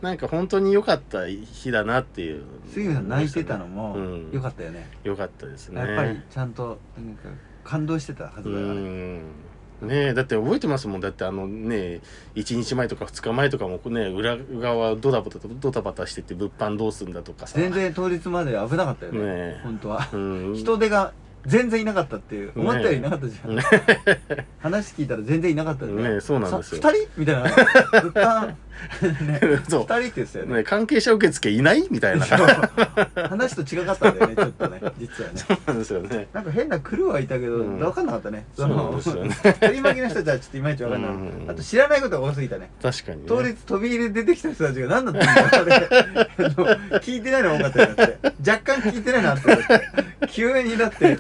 [0.03, 2.43] なんか本当に良かった日だなっていう。
[2.73, 4.31] 杉野さん泣いてたのもうん。
[4.33, 5.81] 良かったよね、良かったですね。
[5.81, 7.29] やっぱりちゃんとなんか
[7.65, 9.21] 感動してたはずうだから、ん
[9.83, 11.01] ねえだって覚えてますもん。
[11.01, 12.01] だってあのね
[12.35, 17.59] 1日前とか2日前とかもね裏側ドタバタドタバタしてて物販どうすんだとかさ。
[17.59, 19.19] 全然当日まで危なかったよね。
[19.19, 19.61] ねえ。
[19.63, 20.55] 本当は、うん。
[20.55, 21.13] 人手が
[21.47, 23.63] 全然いなかったっていう思ったよりいなかったじゃん、ね
[24.59, 26.17] 話聞いたら全然いなかったね。
[26.17, 26.83] えそうなんですよ。
[26.83, 27.55] さ二人みたいな物
[28.13, 28.55] 販
[29.03, 29.41] ね。
[29.69, 29.81] そう。
[29.81, 30.57] 二人って言ってたよね。
[30.57, 32.25] ね関係者受付いないみたいな。
[32.25, 32.47] そう。
[33.29, 35.61] 話と違かったんだよね ちょっとね実はね。
[35.67, 36.29] なんですよね。
[36.33, 37.79] なんか変なクルーはいたけど、うん。
[37.79, 38.47] 分かんなかったね。
[38.57, 39.37] そうなんですよね。
[39.61, 41.15] 取り巻きの人たちはちょっといまいち分かんない、う
[41.47, 41.51] ん。
[41.51, 42.71] あと知らないことが多すぎたね。
[42.83, 43.25] 確かにね。
[43.29, 48.51] 当日飛び入りで出てきた人たちが何だったんだろう聞いてないのが多かったよだって。
[48.51, 50.09] 若干聞いてないなって思って。
[50.31, 51.19] 急にだって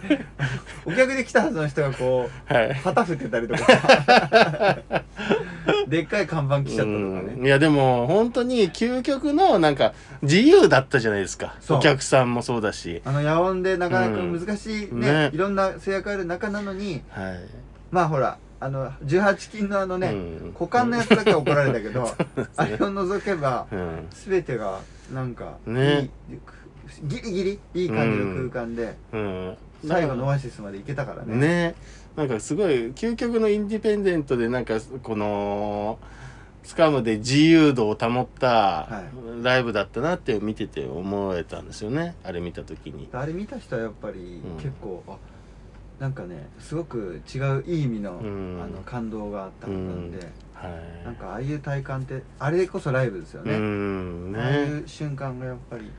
[0.84, 2.74] お客で来たはずの人がこうはい。
[2.74, 4.78] 旗振ってたりとか。
[5.88, 7.34] でっかい看板来ちゃったとかね。
[7.36, 11.56] うんいやでも本当に究極のなんか自由だったじゃないですか。
[11.62, 11.78] そう。
[11.78, 13.00] お客さんもそうだし。
[13.06, 15.00] あの野音でなかなか難しいね,、うん。
[15.00, 17.40] ねいろんな制約ある中なのにはい。
[17.90, 20.52] まあほらあの18金のあのね、うん。
[20.52, 22.06] 股間のやつだけは怒られたけど、
[22.56, 24.06] あれを除けばうん。
[24.10, 24.80] 全てが
[25.14, 26.10] なんかね。
[26.28, 26.38] いい
[27.04, 29.56] ギリギリいい感じの空間で、うん。
[29.86, 31.34] 最後のオアシスまで行けたからね。
[31.34, 31.74] ね。
[32.14, 35.98] なんかすごい究極のインディペンデントでなんかこの
[36.68, 39.02] スカムで自由度を保ったは
[39.42, 42.14] ライブだったなって見てて思えたんですよね。
[42.22, 43.08] あれ見た時に。
[43.10, 44.56] あれ見た人はやっぱりうん。
[44.62, 45.16] 結構、あ
[45.98, 48.60] なんかねすごく違ういい意味の,、うん。
[48.62, 50.10] あの感動があったはずなん。
[50.12, 50.18] で、
[50.52, 51.04] はい。
[51.06, 55.90] なんかああいう体感ってあれこそライブですようね、んああいねう瞬間がやっぱり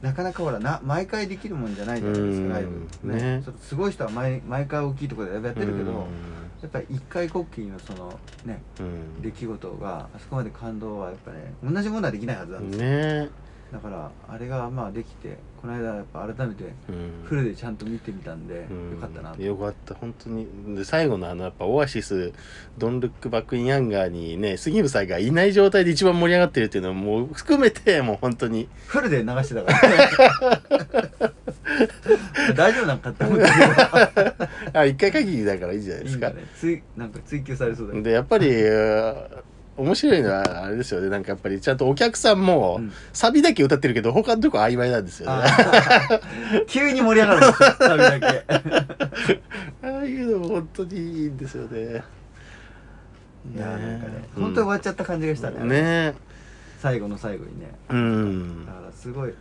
[0.00, 2.48] なかなかほらな毎回できるもんじゃないじゃないですうん。
[2.48, 3.12] かライブ。
[3.12, 3.22] ね。
[3.40, 3.42] ね。
[3.60, 6.06] すごい人は毎毎回大きいところでやってるけど、うん
[6.62, 9.22] やっぱり一回こっきりのそのねうん。
[9.22, 17.24] 出来事があそこまで感動はやっぱね同じものはできないはずなんですよ、ねだからあれがまあできてこの間やっぱ改めてうん。
[17.24, 18.90] フルでちゃんと見てみたんで、うん。
[18.92, 19.42] よかったなと。
[19.42, 19.94] よかった。
[19.94, 20.46] 本当に。
[20.76, 22.32] で最後のあのやっぱオアシス
[22.78, 28.68] 「ドンルックバックインヤンガー」にね杉浦さんがいない状態で一番盛り上がってるっていうのはもう含めてもう本当に。
[28.86, 29.88] フルで流してたから。
[29.88, 31.32] ね
[32.56, 36.28] 大丈夫なんかって思ったけどあ一回限りだからいいじゃないですか。
[36.28, 36.44] いいね。
[36.58, 38.04] 追なんか追求されそうだけど。
[38.04, 38.48] でやっぱり
[39.78, 41.08] 面白いのはあれですよね。
[41.08, 42.92] なんかやっぱりちゃんとお客さんも、うん。
[43.12, 45.44] サビだけ歌ってるけど他のとこ曖昧なんですよね。
[46.66, 48.44] 急に盛り上がるんですよ サビだけ。
[49.82, 52.02] ああいうのも本当にいいんですよね。
[53.54, 56.14] いやーなんかねうん本当に終わっちゃった感じがしたねね。
[56.80, 57.70] 最後の最後にね。
[57.88, 58.66] うん。
[58.66, 59.32] だからすごい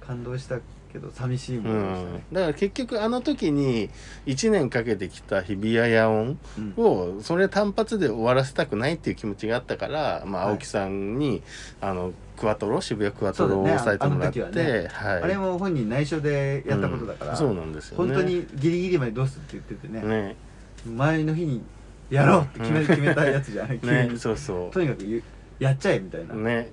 [0.00, 0.56] 感動した
[0.94, 2.18] けど寂しいもうのでしたね。
[2.18, 3.90] ん、だから結局あの時に
[4.26, 6.74] 1年かけてきた日比谷野音うん。
[6.76, 10.52] をそれ単発で終わらせたくないっていう気持ちがあったから、まあ、はい。
[10.52, 11.42] 青木さんに、
[11.80, 13.78] あのクワトロ渋谷クワトロをそうだね。
[13.78, 14.88] 抑えてもらって、あの時はね。
[14.92, 17.36] はい、あれも本人内緒でやったことだから、うん。
[17.36, 18.14] そうなんですよね。
[18.14, 20.00] 本当にギリギリまでどうすって言っててね。
[20.00, 20.36] ね。
[20.86, 21.60] 前の日に
[22.10, 23.80] やろうって決め,、決めたやつじゃない。
[23.82, 24.12] ね。
[24.16, 24.70] そうそう。
[24.70, 25.22] とにかくゆ
[25.58, 26.72] やっちゃえみたいな、ね。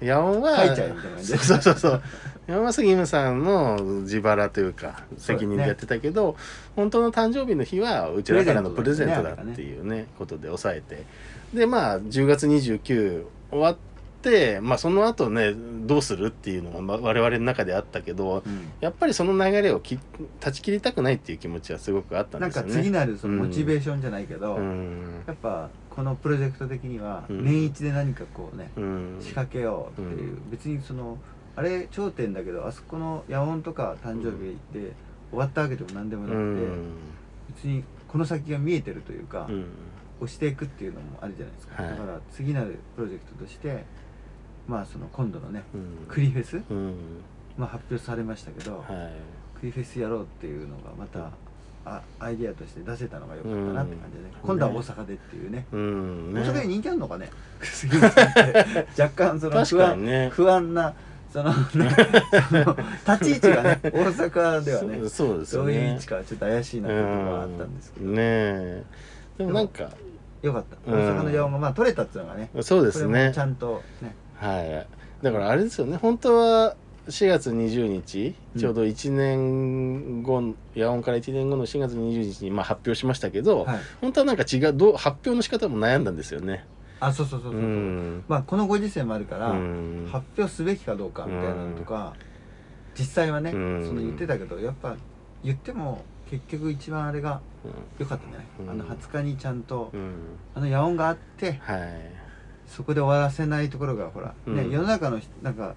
[0.00, 1.32] 野音は書いちゃえみたいな感じ。
[1.32, 1.90] でそうそうそう。
[1.92, 2.02] そう
[2.46, 6.36] 山杉ムさんの自腹というか責任でやってたけど、
[6.74, 11.04] 本当の誕生日の日はうちらからのププレゼントトだっていうねことで抑えて。
[11.54, 13.76] でまあ10月29終わっ
[14.22, 18.70] てまあその後ねどうするっていうのがまあ我々の中であったけどうん。
[18.80, 19.98] やっぱりその流れをき
[20.40, 22.84] 断ち切りたくないっていう気持ちはすごくあったんなんかですよね。
[22.84, 25.22] 次なるそのモチベーションじゃないけど、うん。
[25.26, 27.44] やっぱこのプロジェクト的にはうん。
[27.44, 29.16] 年一で何かこうね、うん。
[29.20, 30.50] 仕掛けようっていう、うん。
[30.50, 31.18] 別にその
[31.56, 34.94] あれ頂点だけどあそこの野音とか誕生日で
[35.30, 36.92] 終わったわけでも何でもなうくて、ん。
[37.54, 39.66] 別にこの先が見えてるというか、うん。
[40.20, 41.92] 押していくっていうのもあるじゃないですか、はい。
[41.92, 43.84] だから次なるプロジェクトとして
[44.68, 46.06] まあその今度のねうん。
[46.08, 46.94] クリフェス、うん。
[47.58, 49.58] まあ、発表されましたけど、はい。
[49.58, 51.30] クリフェスやろうっていうのがまた
[51.84, 54.48] あアイディアとして出せたのが良かったなって感じでね、うん。
[54.48, 56.34] 今度は大阪でっていうね、うん。
[56.34, 56.40] ね。
[56.40, 57.30] 大阪に人気あるのかね？
[58.98, 60.28] 若干その確不安,、ね。
[60.30, 60.94] 不安な
[61.32, 61.56] そのね
[62.50, 62.76] その
[63.16, 65.72] 立ち位置がね大阪ではねそうですよね。
[65.72, 68.14] どういう位置かちょっと怪しいなっていうところがあったんですけど、うん。
[68.14, 68.84] ねえ。
[69.38, 69.90] でもなんか
[70.42, 70.92] よかった。
[70.92, 70.98] うん。
[70.98, 73.32] 大阪の野音がまあ取れたっていうのがねそうですね。
[73.34, 74.14] ちゃんとね。
[74.36, 74.86] はい。
[75.22, 75.96] だからあれですよね。
[75.96, 76.76] 本当は
[77.10, 78.60] 4月20日うん。
[78.60, 83.80] ちょうど1年後、野音から1年後の4月20日にまあ発表しましたけど、はい。
[84.00, 86.64] 本当はなんか違うどう発表の仕方も悩んだんですよね。
[87.00, 87.64] あそうそうそうそう、う。
[87.64, 88.24] ん。
[88.28, 90.08] まあこのご時世もあるから、うん。
[90.10, 92.14] 発表すべきかどうかみたいなのとか、
[92.98, 93.86] 実際はね、うん。
[93.86, 94.96] その言ってたけどやっぱ
[95.42, 97.40] 言っても結局一番あれが
[97.98, 98.70] 良かったんじゃない、うん。
[98.70, 99.90] あの20日にちゃんと、
[100.54, 101.80] あの野音があってはい。
[102.66, 104.70] そこで終わらせないところがほら、ねうん。
[104.70, 105.74] 世の中の人なんか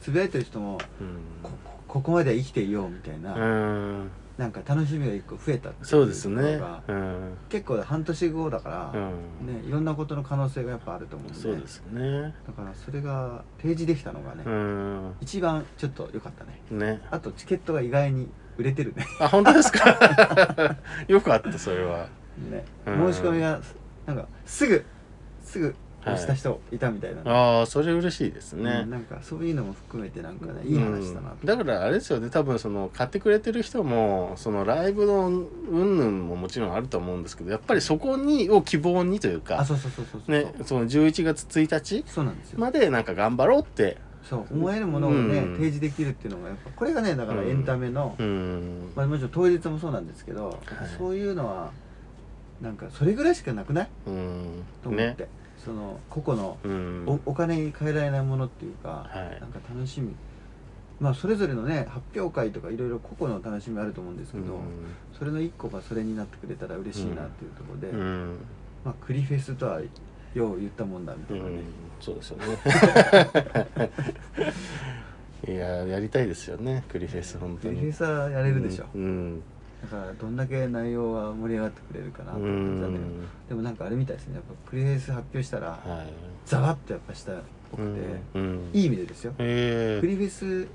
[0.00, 1.18] つつぶやいてる人もうん。
[1.42, 1.50] こ
[1.86, 4.10] ここまでは生きていようみたいな、うん。
[4.36, 6.60] なんか楽しみが一個増えたっていそうですね。
[7.48, 9.62] 結構半年後だから、うん。
[9.62, 12.34] ね、いろんなことの可能性がやっぱあると思うんでそうですね。
[12.46, 15.14] だからそれが提示できたのがね、うん。
[15.22, 16.60] 一番ちょっと良かったね。
[16.70, 17.00] ね。
[17.10, 18.28] あとチケットが意外に
[18.58, 19.06] 売れてるね。
[19.20, 20.76] あ本当ですか？
[21.08, 22.08] よくあったそれは。
[22.50, 22.64] ね。
[22.86, 23.12] うん。
[23.14, 23.60] 申し込みが
[24.06, 24.84] なんかすぐ
[25.42, 31.46] すぐ押した人いたみたいな、ああそれ嬉しいですうんね、なんかそういうのも含めてなんかねいい話だなうん。
[31.46, 32.30] だからあれですよね。
[32.30, 43.98] 多分その買ってくれてる人もそのライブの云々ももちろんあると思うんですけどやっぱりそこにを希望にというあかそうそうそうそうそう、ねその11月1日そうなんですよ、までなんか頑張ろうって。
[44.22, 44.46] そう。
[44.50, 45.54] 思えるものをね、うん。
[45.54, 48.92] 提示できるっていうのがやっぱこれがねだからエンタメの、うん。
[48.94, 50.58] まあ、もちろん当日もそうなんですけど、
[50.98, 51.70] そういうのは
[52.60, 53.88] なんかそれぐらいしかなくない？
[54.06, 54.64] うん。
[54.82, 55.28] と思って、ね
[55.64, 57.04] その個々のうん。
[57.06, 59.40] おお金に換えられないものっていうか、はい。
[59.40, 60.14] なんか楽しみ。
[61.00, 64.60] まあそれぞれのね発表会とかいろいろ個々の楽しみあると思うんですけど、
[65.16, 67.92] それの一個がそれになってくれたら嬉しいなっていうところで、
[68.84, 69.80] まあクリフェスとは
[70.34, 71.62] よう言ったもんだみたいなね、うん、
[72.00, 72.58] そうですよね。
[75.48, 77.76] いややりたいですよねクリフェス本当に。
[77.76, 79.42] クリフェスはやれるでしょ、うん
[79.82, 82.98] だからどんだけ内容が盛り上がってくれるかなってう感じだね。
[82.98, 83.00] ん
[83.48, 84.34] でもなんかあれみたいですね。
[84.34, 86.12] やっぱクリフェス発表したらはい。
[86.46, 87.36] ざわっとやっぱしたっ
[87.70, 88.00] ぽくて、
[88.34, 88.70] うん。
[88.72, 89.34] いい意味でですよ。
[89.38, 90.00] へえ。
[90.00, 90.66] クリフェス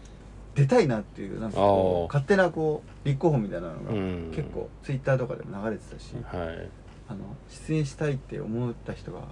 [0.55, 4.31] 出たいなっていうなんかこう勝手なこう立候補みたいなのがうん。
[4.33, 6.69] 結構ツイッターとかでも流れてたし、はい。
[7.09, 7.19] あの
[7.67, 9.25] 出演したいって思った人がは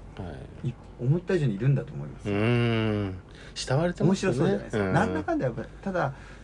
[0.64, 0.70] い。
[0.70, 3.16] い思った以上にいるんだと思います、うーん。
[3.56, 4.38] 慕われてま面すよね。
[4.38, 4.94] 白そうじゃないですか、うん。
[4.94, 6.00] なんだかんだやっぱただ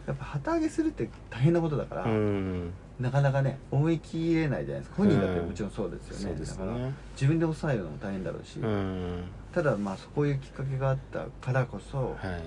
[0.08, 4.96] やっぱ旗揚げするって大変なことだから、うんなかなかね思い切れないじゃないですか。
[4.98, 9.24] 本人だってもちろんそうですよね,、そうですだからね自分で抑えるのも大変だろうし、うん。
[9.54, 12.42] ただまあそういうきっかけがあったからこそ、はい。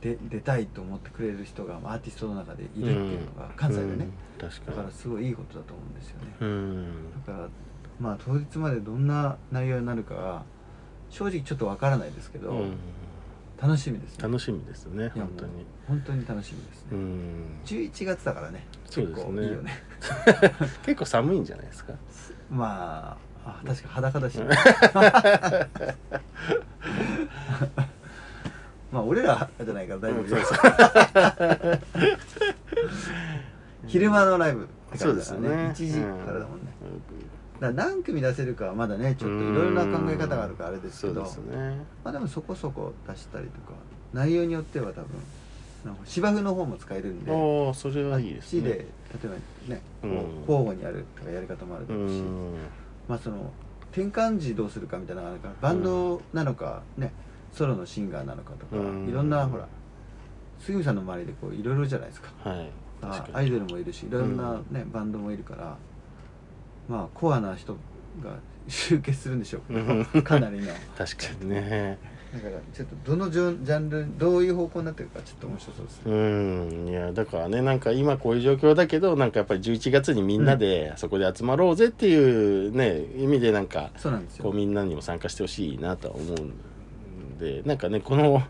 [0.00, 4.76] で出たいと思ってくれる人がまあアーティストの中でいるっていうのが関西でね、うん確かに。
[4.76, 6.86] だからすごいいいことだと思うんですよね、うん。
[7.24, 7.48] だから
[8.00, 10.42] まあ当日までどんな内容になるかは
[11.10, 12.72] 正直ちょっとわからないですけど、うん
[13.62, 14.24] 楽しみですね。
[14.24, 15.52] 楽しみですね本当に。
[15.86, 17.60] 本当に楽しみですね、うん。
[17.64, 18.66] 11月だからね。
[18.90, 19.62] 結そうですね。
[19.62, 19.82] ね。
[20.84, 21.92] 結構寒いんじゃないですか？
[22.50, 24.38] まああ確か裸だし
[28.92, 31.78] まあ俺らじゃないから大丈夫よ。
[33.86, 35.48] 昼間のライブってそうですね。
[35.48, 37.11] 1時からだもんね、だから
[37.70, 41.24] 何組出せるかはまだねちょっといろいろな考え方があるからあれですけど。
[41.24, 41.84] そうですね。
[42.02, 43.74] まあでもそこそこ出したりとか
[44.12, 45.08] 内容によっては多分
[46.04, 48.62] 芝生の方も使えるんでおおそれはいいですね。
[48.62, 48.86] あっちで例
[49.24, 49.26] え
[49.68, 50.16] ばね、こううん。
[50.40, 52.54] 交互にやるとかやり方もあるだうろうし、ん。
[53.08, 53.52] まあその
[53.90, 57.12] 転換時どうするかみたいなのがあるからバンドなのかね
[57.52, 59.08] ソロのシンガーなのかとか、うん。
[59.08, 59.66] いろんなほら
[60.60, 62.30] 杉見さんの周りでこういろいろじゃないですか。
[62.48, 62.70] はい。
[63.32, 65.76] アイドルもいるしいろんな、ねバンドもいるから
[66.88, 67.74] まあコアな人
[68.22, 68.36] が
[68.68, 69.60] 集結するんでしょ
[70.14, 70.22] う。
[70.22, 70.72] かなりの。
[70.96, 71.98] 確かにね。
[72.32, 76.12] だからちょっとどのジャンルどういう方向になってるかちょっと面白そうですね。
[76.12, 76.14] う
[76.86, 76.88] ん。
[76.88, 84.44] いやだからねなんか今こういう状況だけどなんかやっぱり11月にみんなでそこで集まろうぜっていうね意味でなんかそうなんですよ。
[84.44, 88.42] こうみんなにも参加してほしいなとは思うんでなんかねこの、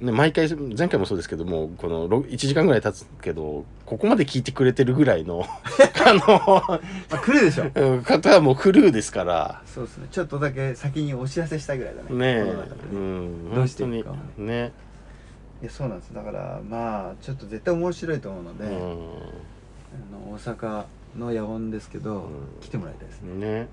[0.00, 5.46] ね、毎回前回もそうですけどもこのろ1時間ぐらい経つけどここまで聞いてくれてるぐらいの
[6.04, 7.70] あまあ来るでしょ。
[7.74, 9.62] の方はもうクルーですから。
[9.66, 10.08] そうですね。
[10.10, 12.42] ちょっとだけ先にお知らせしたぐらいだね。
[12.44, 12.52] ね
[12.92, 13.54] うん。
[13.54, 14.72] どうしていね。
[15.62, 16.12] いやそうなんです。
[16.12, 20.84] だからまあちょっと絶対面白いと思うので、うあの大阪
[21.16, 22.30] の野音ですけど、うん。
[22.60, 23.32] 来てもらいたいですね。
[23.34, 23.68] んね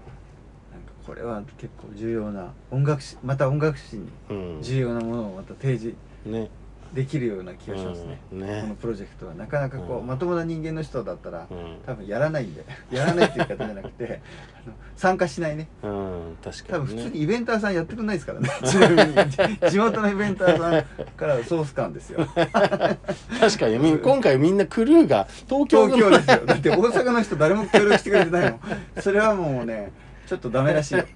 [1.09, 4.59] これは結構重要な音楽史また音楽史にうん。
[4.61, 6.51] 重要なものをまた提示ね。
[6.93, 8.39] できるような気がしますね,、うん。
[8.41, 8.61] ね。
[8.61, 10.07] このプロジェクトはなかなかこう、うん。
[10.07, 11.77] まともな人間の人だったら、うん。
[11.83, 14.21] 多分やらないんでやらないっていう方じゃなくて
[14.95, 15.67] 参加しないね。
[15.81, 18.49] うん確か多分に、ね、普通にイベンターさんやってくんないですからね。
[18.63, 22.23] ちなみに地元のイベンターさんからソース感ですよ。
[22.37, 23.79] 確かに。
[23.79, 26.45] み今回みんなクルーが東京東京ですよ。
[26.45, 28.61] だって大阪の人誰も協力してくれてないもん。
[29.01, 29.91] それはもうね
[30.29, 31.05] ちょっとダメらしいよ。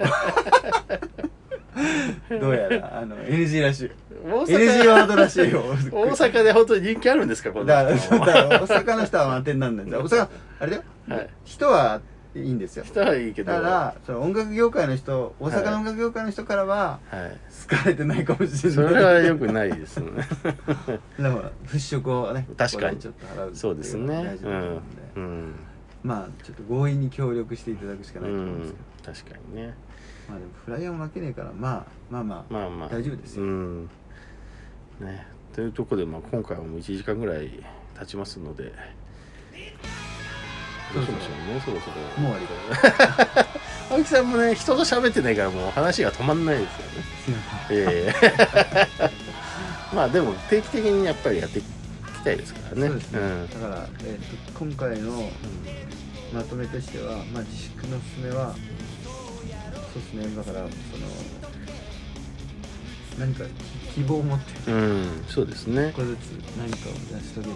[2.42, 3.92] どうやらあの NG らしい。
[4.26, 5.62] 大 NG ワードらしいよ。
[5.92, 10.02] 大阪で本当に人気あるんですかこのだから人だから大阪の人は満点なんだよ。
[10.02, 10.28] 大阪
[10.62, 11.30] あれだよ、はい。
[11.44, 12.02] 人は
[12.34, 12.86] いいんですよ。
[12.86, 13.52] 人はいいけど。
[13.52, 17.38] ただその音楽業界の人大阪の音楽業界の人からははい。
[17.70, 18.72] 好かれてないかもしれない。
[18.72, 20.10] それは良くないですね。
[21.20, 22.98] でも払拭をね確かに。
[22.98, 24.24] ちょっと払うそうですね。
[24.24, 24.82] 大事で、うん。
[25.16, 25.56] うん。
[26.04, 29.74] まあちょっと強引に協力していただくしかうないと思うんですんけど、確かにね。
[30.30, 32.90] まあでもフライヤーも負けねえからまあまあまあ、まあまあ。
[32.90, 33.44] 大丈夫ですよ。
[33.44, 33.90] うん。
[35.00, 35.28] ね。
[35.54, 37.50] というところでまあ今回はもう1時間ぐらい
[38.00, 38.72] 経ちますので。
[40.94, 41.96] どうしましょうねそろそろ。
[42.22, 43.48] もう終わりか
[43.90, 47.44] 青木さんもね人と喋ってないからもう話が止まんないですよね。
[47.72, 48.14] え
[49.02, 49.10] え。
[49.96, 51.66] まあでも定期的にやっぱりやっていき
[52.24, 52.88] たいですからね。
[52.88, 53.50] そうん。
[53.50, 55.30] だから、えー、と今回の
[56.34, 58.56] まとめとしては、まあ、自粛のおすすめは
[59.94, 60.36] そうですね。
[60.36, 60.72] だからその
[63.20, 63.44] 何か
[63.94, 65.90] 希望を持ってうん、うんそうですね。
[65.90, 67.56] 一個ずつ何かを成し遂げる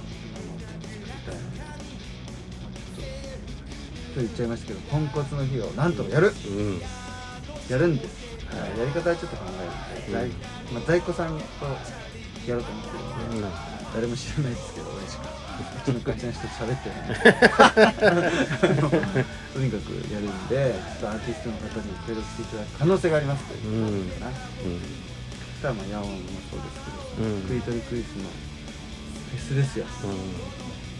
[4.13, 6.33] と言っちゃいましたけどポンコツの日をなんとかやる。
[6.47, 6.81] うん。
[7.69, 8.79] やるんです、はい。
[8.79, 9.65] やり方はちょっと考え
[9.99, 10.31] るんで、うん。
[10.31, 11.43] 在まあ、在庫さんと
[12.47, 13.51] やろうと思ってるので、うん。
[13.93, 14.96] 誰も知らないですけど
[15.87, 16.99] 俺しかうちの人と喋ってない
[17.97, 18.89] あの
[19.53, 24.03] とにかくやるんでちょっとアーティストの方に協力していただく可能性がありますという。
[24.03, 24.39] ことかな、そ
[25.57, 26.17] したらまあヤオンも
[26.51, 27.41] そうですけど、うん。
[27.41, 29.85] クイトリクイスのフェスですよ。
[30.03, 30.57] うん。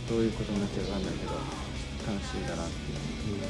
[0.07, 1.33] どういうことになっちゃうかわかんないけど
[2.07, 2.91] 楽しいだなって
[3.27, 3.43] いう、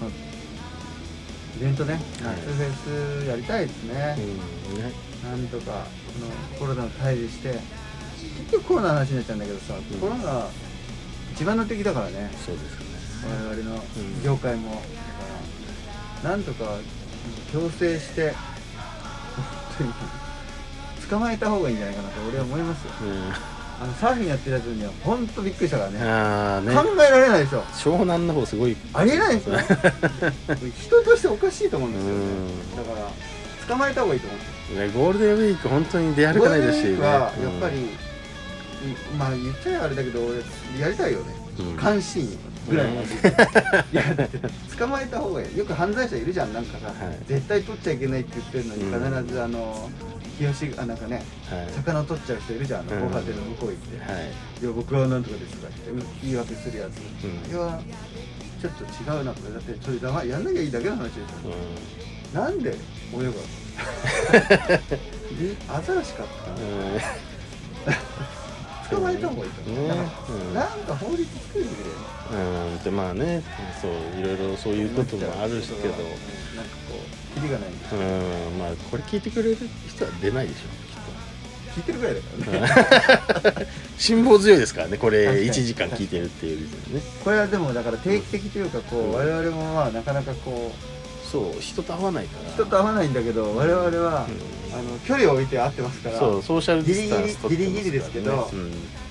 [0.00, 2.00] まあ、イベントね。
[2.22, 4.16] 夏フェスやりたいですね、
[4.72, 4.82] うん。
[4.82, 4.92] ね。
[5.22, 7.60] なんとかこのコロナを対峙して
[8.40, 9.82] 結局コロナの話になっちゃうんだけどさ、ん。
[10.00, 10.46] コロナ
[11.40, 12.30] 一番の敵だからね。
[12.44, 13.46] そうですよね。
[13.48, 14.22] 我々のうん。
[14.22, 14.82] 業界も、だか
[16.24, 16.76] らなんとか
[17.50, 19.44] 強制して本
[19.78, 19.92] 当に
[21.08, 22.92] 捕まえた方がいいんじゃないかなと俺は思いますよ。
[23.82, 26.78] あのサーフィンやってるやつには本当びっくりしたからうんねね。
[26.78, 27.62] 考えられないでしょ。
[27.72, 28.76] 湘南の方すごい。
[28.92, 29.56] ありえないですよ。
[30.78, 32.20] 人としておかしいと思うんですよ、ね。
[32.20, 32.76] うん。
[32.76, 33.10] だから
[33.66, 34.38] 捕まえた方がいいと思う。
[34.38, 36.90] んですよねゴールデンウィーク本当に出歩かないですしね。
[36.90, 38.09] ゴールデンウィークはやっぱり、うん
[39.18, 40.38] まあ言っちゃあれだけど俺
[40.80, 41.76] やりたいよね、うん。
[41.76, 43.08] 監視員ぐらいまで、
[43.92, 44.38] いやだって
[44.78, 45.58] 捕まえた方がいい。
[45.58, 46.52] よく犯罪者いるじゃん。
[46.52, 47.18] なんかさ、はい。
[47.26, 49.22] 絶対取っちゃいけないって言ってるのにうん。
[49.24, 49.90] 必ずあの
[50.38, 51.68] 日吉あなんかねはい。
[51.76, 52.80] 魚を取っちゃう人いるじゃん。
[52.80, 53.08] あのうん。
[53.12, 54.22] 防波堤の向こう行って、はい。
[54.62, 57.50] いや僕はなんとかですとか言って言い訳するやつ、うん。
[57.50, 57.80] いや
[58.60, 62.74] ちょっと違うなこれだってそれだまやんなきゃいいだけの話でしうょ、なんで泳
[63.16, 63.32] ぐの
[65.74, 67.00] アザラシかってんうん
[68.90, 69.94] 捕まえた方がいいと思う、ね。
[70.28, 70.54] うん。
[70.54, 71.96] なんか法律作ってくれよ
[72.32, 72.82] うん。
[72.82, 73.42] でまあね
[73.80, 75.88] そういろいろそういうこともあるしけど。
[75.88, 76.04] なんか
[76.88, 76.96] こ
[77.36, 77.68] うキリがない。
[77.70, 77.74] う
[78.54, 78.58] ん。
[78.58, 79.56] まあこれ聞いてくれる
[79.88, 80.60] 人は出ないでしょ
[81.76, 83.60] 聞いてるぐらいだから。
[83.60, 83.66] ね
[83.96, 85.48] 辛抱強いですからねこれ確かに。
[85.50, 86.60] 1時間聞いてるっていう
[86.92, 87.00] ね。
[87.24, 89.12] これはでもだから定期的というかこう、うん。
[89.12, 90.99] 我々もまあなかなかこう
[91.30, 92.50] そう人と会わないから。
[92.50, 94.60] 人と会わないんだけど我々は、うん。
[94.72, 96.18] あの距離を置いて会ってますから。
[96.18, 97.56] そうソーシャルディスタンス取ってますからね。
[97.56, 98.50] ギリギリギリですけど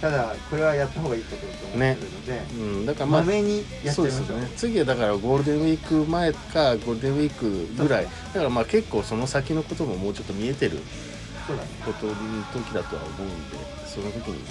[0.02, 4.52] ただこれはやった方がいいことだと思ってるので、うん、うん、だからまめにやっちそゃいますね。
[4.56, 8.06] 次はだからゴールデンウィーク前かゴールデンウィークぐらい。
[8.06, 10.80] だからまあ結構その先のことももうちょっと見えてる
[11.86, 12.14] ことの
[12.54, 14.50] 時だとは思うんでその時にま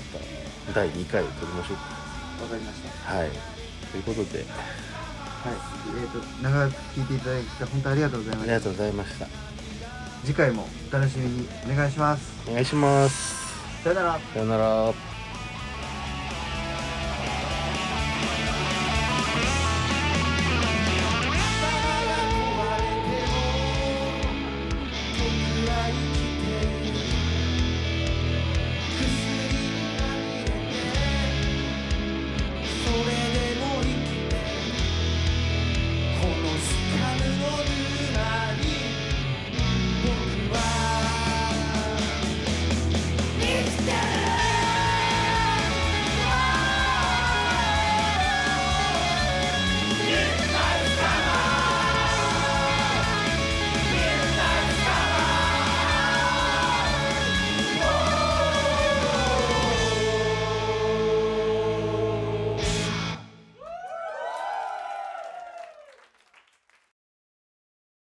[0.69, 3.13] た第2回を取りましょうわかりました。
[3.13, 3.31] かはい。
[3.91, 4.45] ということで
[5.45, 5.55] はい、
[6.03, 8.61] えっ、と長く聞いていただき本当ありがとうございましたありが。
[8.61, 9.27] とうございました
[10.25, 12.33] 次回もお楽しみにお願いします。
[12.49, 14.19] お願いしますさよなら。
[14.35, 15.08] さよなら